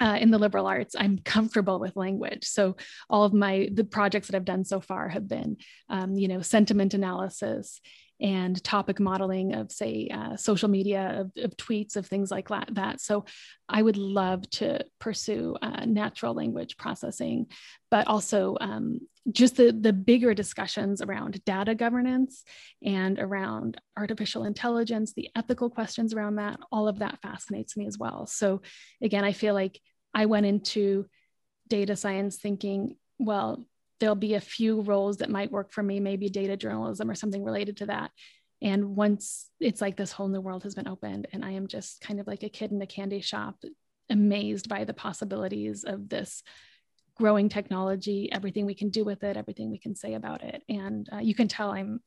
uh, 0.00 0.18
in 0.20 0.30
the 0.30 0.38
liberal 0.38 0.66
arts 0.66 0.94
i'm 0.98 1.18
comfortable 1.18 1.78
with 1.80 1.96
language. 1.96 2.44
So 2.44 2.76
all 3.10 3.24
of 3.24 3.32
my 3.32 3.68
the 3.72 3.84
projects 3.84 4.28
that 4.28 4.36
i've 4.36 4.44
done 4.44 4.64
so 4.64 4.80
far 4.80 5.08
have 5.08 5.28
been 5.28 5.56
um, 5.88 6.16
you 6.16 6.28
know 6.28 6.42
sentiment 6.42 6.94
analysis 6.94 7.80
and 8.22 8.62
topic 8.62 9.00
modeling 9.00 9.52
of, 9.52 9.72
say, 9.72 10.08
uh, 10.14 10.36
social 10.36 10.68
media, 10.68 11.20
of, 11.20 11.44
of, 11.44 11.56
tweets, 11.56 11.96
of 11.96 12.06
things 12.06 12.30
like 12.30 12.48
that. 12.48 13.00
So 13.00 13.24
I 13.68 13.82
would 13.82 13.96
love 13.96 14.48
to 14.50 14.84
pursue 15.00 15.56
uh, 15.60 15.84
natural 15.86 16.32
language 16.32 16.76
processing, 16.76 17.48
but 17.90 18.06
also 18.06 18.56
um, 18.60 19.00
just 19.32 19.56
the, 19.56 19.72
the 19.72 19.92
bigger 19.92 20.34
discussions 20.34 21.02
around 21.02 21.44
data 21.44 21.74
governance 21.74 22.44
and 22.84 23.18
around 23.18 23.80
artificial 23.96 24.44
intelligence, 24.44 25.12
the 25.12 25.28
ethical 25.34 25.68
questions 25.68 26.14
around 26.14 26.36
that, 26.36 26.60
all 26.70 26.86
of 26.86 27.00
that 27.00 27.20
fascinates 27.22 27.76
me 27.76 27.86
as 27.86 27.98
well. 27.98 28.26
So 28.26 28.62
again, 29.02 29.24
I 29.24 29.32
feel 29.32 29.54
like 29.54 29.80
I 30.14 30.26
went 30.26 30.46
into 30.46 31.06
data 31.68 31.96
science 31.96 32.36
thinking, 32.36 32.96
well, 33.18 33.64
there'll 34.02 34.16
be 34.16 34.34
a 34.34 34.40
few 34.40 34.80
roles 34.80 35.18
that 35.18 35.30
might 35.30 35.52
work 35.52 35.72
for 35.72 35.80
me, 35.80 36.00
maybe 36.00 36.28
data 36.28 36.56
journalism 36.56 37.08
or 37.08 37.14
something 37.14 37.44
related 37.44 37.76
to 37.76 37.86
that. 37.86 38.10
And 38.60 38.96
once 38.96 39.48
it's 39.60 39.80
like 39.80 39.96
this 39.96 40.10
whole 40.10 40.26
new 40.26 40.40
world 40.40 40.64
has 40.64 40.74
been 40.74 40.88
opened, 40.88 41.28
and 41.32 41.44
I 41.44 41.52
am 41.52 41.68
just 41.68 42.00
kind 42.00 42.18
of 42.18 42.26
like 42.26 42.42
a 42.42 42.48
kid 42.48 42.72
in 42.72 42.82
a 42.82 42.86
candy 42.86 43.20
shop, 43.20 43.62
amazed 44.10 44.68
by 44.68 44.82
the 44.82 44.92
possibilities 44.92 45.84
of 45.84 46.08
this 46.08 46.42
growing 47.16 47.48
technology, 47.48 48.28
everything 48.32 48.66
we 48.66 48.74
can 48.74 48.90
do 48.90 49.04
with 49.04 49.22
it, 49.22 49.36
everything 49.36 49.70
we 49.70 49.78
can 49.78 49.94
say 49.94 50.14
about 50.14 50.42
it. 50.42 50.64
And 50.68 51.08
uh, 51.12 51.18
you 51.18 51.36
can 51.36 51.46
tell 51.46 51.70
I'm 51.70 52.00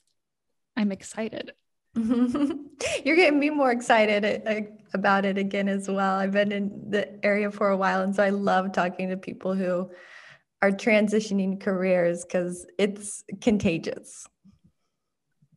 I'm 0.75 0.91
excited. 0.91 1.53
You're 1.95 3.15
getting 3.15 3.39
me 3.39 3.51
more 3.51 3.71
excited 3.71 4.43
uh, 4.45 4.61
about 4.93 5.23
it 5.23 5.37
again 5.37 5.69
as 5.69 5.87
well. 5.87 6.19
I've 6.19 6.33
been 6.33 6.51
in 6.51 6.89
the 6.89 7.25
area 7.25 7.49
for 7.51 7.69
a 7.69 7.77
while, 7.77 8.01
and 8.01 8.13
so 8.13 8.21
I 8.21 8.31
love 8.31 8.73
talking 8.73 9.07
to 9.09 9.15
people 9.15 9.53
who 9.55 9.91
are 10.61 10.71
transitioning 10.71 11.59
careers 11.59 12.23
because 12.23 12.65
it's 12.77 13.23
contagious. 13.41 14.25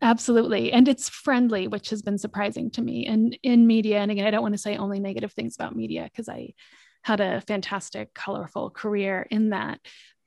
Absolutely. 0.00 0.72
And 0.72 0.87
it's 0.87 1.08
friendly, 1.08 1.66
which 1.66 1.90
has 1.90 2.02
been 2.02 2.18
surprising 2.18 2.70
to 2.72 2.82
me. 2.82 3.06
And 3.06 3.37
in 3.42 3.66
media, 3.66 3.98
and 3.98 4.11
again, 4.11 4.26
I 4.26 4.30
don't 4.30 4.42
want 4.42 4.54
to 4.54 4.58
say 4.58 4.76
only 4.76 5.00
negative 5.00 5.32
things 5.32 5.56
about 5.56 5.74
media 5.74 6.04
because 6.04 6.28
I 6.28 6.54
had 7.02 7.20
a 7.20 7.40
fantastic, 7.40 8.14
colorful 8.14 8.70
career 8.70 9.26
in 9.30 9.50
that. 9.50 9.80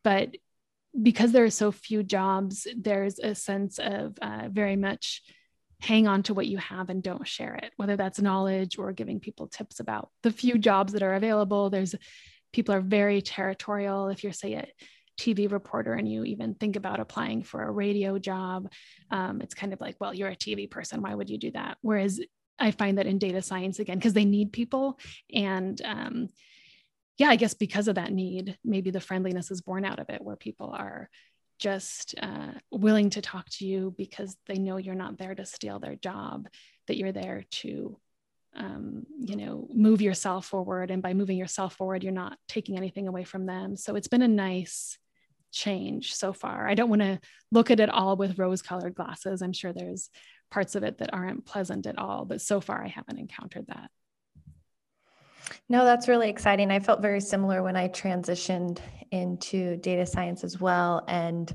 But 0.03 0.36
because 1.01 1.31
there 1.31 1.45
are 1.45 1.49
so 1.49 1.71
few 1.71 2.03
jobs, 2.03 2.67
there's 2.75 3.19
a 3.19 3.34
sense 3.34 3.79
of 3.79 4.17
uh, 4.21 4.49
very 4.51 4.75
much 4.75 5.21
hang 5.79 6.07
on 6.07 6.21
to 6.23 6.34
what 6.34 6.47
you 6.47 6.57
have 6.57 6.89
and 6.89 7.01
don't 7.01 7.27
share 7.27 7.55
it, 7.55 7.71
whether 7.77 7.95
that's 7.95 8.19
knowledge 8.19 8.77
or 8.77 8.91
giving 8.91 9.19
people 9.19 9.47
tips 9.47 9.79
about 9.79 10.10
the 10.21 10.31
few 10.31 10.57
jobs 10.57 10.93
that 10.93 11.01
are 11.01 11.15
available. 11.15 11.69
There's 11.69 11.95
people 12.51 12.75
are 12.75 12.81
very 12.81 13.21
territorial. 13.21 14.09
If 14.09 14.23
you're, 14.23 14.33
say, 14.33 14.53
a 14.53 14.67
TV 15.19 15.51
reporter 15.51 15.93
and 15.93 16.11
you 16.11 16.23
even 16.23 16.55
think 16.55 16.75
about 16.75 16.99
applying 16.99 17.43
for 17.43 17.61
a 17.61 17.71
radio 17.71 18.17
job, 18.17 18.71
um, 19.11 19.41
it's 19.41 19.53
kind 19.53 19.73
of 19.73 19.81
like, 19.81 19.95
well, 19.99 20.13
you're 20.13 20.29
a 20.29 20.35
TV 20.35 20.69
person. 20.69 21.01
Why 21.01 21.13
would 21.13 21.29
you 21.29 21.37
do 21.37 21.51
that? 21.51 21.77
Whereas 21.81 22.19
I 22.59 22.71
find 22.71 22.97
that 22.97 23.07
in 23.07 23.17
data 23.17 23.41
science, 23.41 23.79
again, 23.79 23.97
because 23.97 24.13
they 24.13 24.25
need 24.25 24.53
people. 24.53 24.99
And 25.33 25.81
um, 25.83 26.27
yeah, 27.17 27.29
I 27.29 27.35
guess 27.35 27.53
because 27.53 27.87
of 27.87 27.95
that 27.95 28.11
need, 28.11 28.57
maybe 28.63 28.91
the 28.91 28.99
friendliness 28.99 29.51
is 29.51 29.61
born 29.61 29.85
out 29.85 29.99
of 29.99 30.09
it, 30.09 30.21
where 30.21 30.35
people 30.35 30.73
are 30.75 31.09
just 31.59 32.15
uh, 32.21 32.53
willing 32.71 33.11
to 33.11 33.21
talk 33.21 33.47
to 33.51 33.65
you 33.65 33.93
because 33.97 34.35
they 34.47 34.57
know 34.57 34.77
you're 34.77 34.95
not 34.95 35.17
there 35.17 35.35
to 35.35 35.45
steal 35.45 35.79
their 35.79 35.95
job, 35.95 36.47
that 36.87 36.97
you're 36.97 37.11
there 37.11 37.43
to 37.51 37.99
um, 38.55 39.05
you 39.19 39.35
know, 39.35 39.67
move 39.73 40.01
yourself 40.01 40.45
forward. 40.45 40.91
And 40.91 41.01
by 41.01 41.13
moving 41.13 41.37
yourself 41.37 41.75
forward, 41.75 42.03
you're 42.03 42.11
not 42.11 42.37
taking 42.47 42.77
anything 42.77 43.07
away 43.07 43.23
from 43.23 43.45
them. 43.45 43.75
So 43.75 43.95
it's 43.95 44.07
been 44.09 44.21
a 44.21 44.27
nice 44.27 44.97
change 45.51 46.13
so 46.15 46.33
far. 46.33 46.67
I 46.67 46.75
don't 46.75 46.89
want 46.89 47.01
to 47.01 47.19
look 47.51 47.71
at 47.71 47.79
it 47.79 47.89
all 47.89 48.15
with 48.15 48.39
rose 48.39 48.61
colored 48.61 48.95
glasses. 48.95 49.41
I'm 49.41 49.53
sure 49.53 49.73
there's 49.73 50.09
parts 50.49 50.75
of 50.75 50.83
it 50.83 50.97
that 50.97 51.13
aren't 51.13 51.45
pleasant 51.45 51.85
at 51.87 51.97
all, 51.97 52.25
but 52.25 52.41
so 52.41 52.59
far 52.59 52.83
I 52.83 52.87
haven't 52.87 53.19
encountered 53.19 53.67
that. 53.67 53.89
No, 55.69 55.85
that's 55.85 56.07
really 56.07 56.29
exciting. 56.29 56.71
I 56.71 56.79
felt 56.79 57.01
very 57.01 57.21
similar 57.21 57.63
when 57.63 57.75
I 57.75 57.89
transitioned 57.89 58.79
into 59.11 59.77
data 59.77 60.05
science 60.05 60.43
as 60.43 60.59
well. 60.59 61.03
And, 61.07 61.53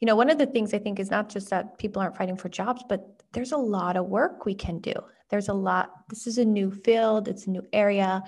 you 0.00 0.06
know, 0.06 0.16
one 0.16 0.30
of 0.30 0.38
the 0.38 0.46
things 0.46 0.72
I 0.72 0.78
think 0.78 0.98
is 0.98 1.10
not 1.10 1.28
just 1.28 1.50
that 1.50 1.78
people 1.78 2.00
aren't 2.00 2.16
fighting 2.16 2.36
for 2.36 2.48
jobs, 2.48 2.82
but 2.88 3.22
there's 3.32 3.52
a 3.52 3.56
lot 3.56 3.96
of 3.96 4.06
work 4.06 4.46
we 4.46 4.54
can 4.54 4.78
do. 4.78 4.94
There's 5.30 5.48
a 5.48 5.54
lot, 5.54 5.90
this 6.08 6.26
is 6.26 6.38
a 6.38 6.44
new 6.44 6.70
field, 6.70 7.28
it's 7.28 7.46
a 7.46 7.50
new 7.50 7.62
area. 7.72 8.22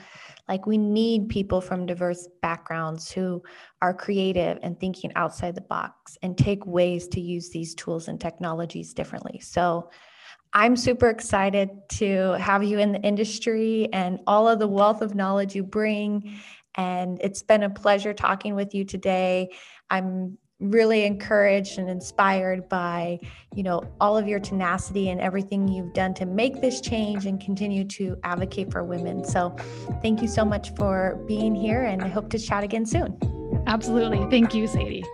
Like 0.48 0.66
we 0.66 0.78
need 0.78 1.28
people 1.28 1.60
from 1.60 1.86
diverse 1.86 2.28
backgrounds 2.42 3.10
who 3.10 3.42
are 3.82 3.94
creative 3.94 4.58
and 4.62 4.78
thinking 4.78 5.12
outside 5.14 5.54
the 5.54 5.60
box 5.60 6.16
and 6.22 6.36
take 6.36 6.64
ways 6.66 7.06
to 7.08 7.20
use 7.20 7.50
these 7.50 7.74
tools 7.74 8.08
and 8.08 8.20
technologies 8.20 8.94
differently. 8.94 9.40
So 9.40 9.90
I'm 10.52 10.76
super 10.76 11.10
excited 11.10 11.68
to 11.90 12.32
have 12.40 12.64
you 12.64 12.78
in 12.78 12.92
the 12.92 13.00
industry 13.02 13.88
and 13.92 14.20
all 14.26 14.48
of 14.48 14.58
the 14.58 14.68
wealth 14.68 15.02
of 15.02 15.14
knowledge 15.14 15.54
you 15.54 15.62
bring. 15.62 16.38
And 16.76 17.20
it's 17.22 17.42
been 17.42 17.62
a 17.62 17.70
pleasure 17.70 18.14
talking 18.14 18.54
with 18.54 18.74
you 18.74 18.84
today. 18.84 19.50
I'm 19.90 20.38
really 20.60 21.04
encouraged 21.04 21.78
and 21.78 21.88
inspired 21.90 22.68
by 22.68 23.18
you 23.54 23.62
know 23.62 23.82
all 24.00 24.16
of 24.16 24.26
your 24.26 24.40
tenacity 24.40 25.10
and 25.10 25.20
everything 25.20 25.68
you've 25.68 25.92
done 25.92 26.14
to 26.14 26.24
make 26.24 26.60
this 26.60 26.80
change 26.80 27.26
and 27.26 27.40
continue 27.40 27.84
to 27.84 28.16
advocate 28.24 28.72
for 28.72 28.82
women. 28.82 29.24
So 29.24 29.54
thank 30.00 30.22
you 30.22 30.28
so 30.28 30.44
much 30.44 30.74
for 30.74 31.22
being 31.26 31.54
here 31.54 31.84
and 31.84 32.02
i 32.02 32.08
hope 32.08 32.30
to 32.30 32.38
chat 32.38 32.64
again 32.64 32.86
soon. 32.86 33.18
Absolutely. 33.66 34.18
Thank 34.30 34.54
you 34.54 34.66
sadie 34.66 35.04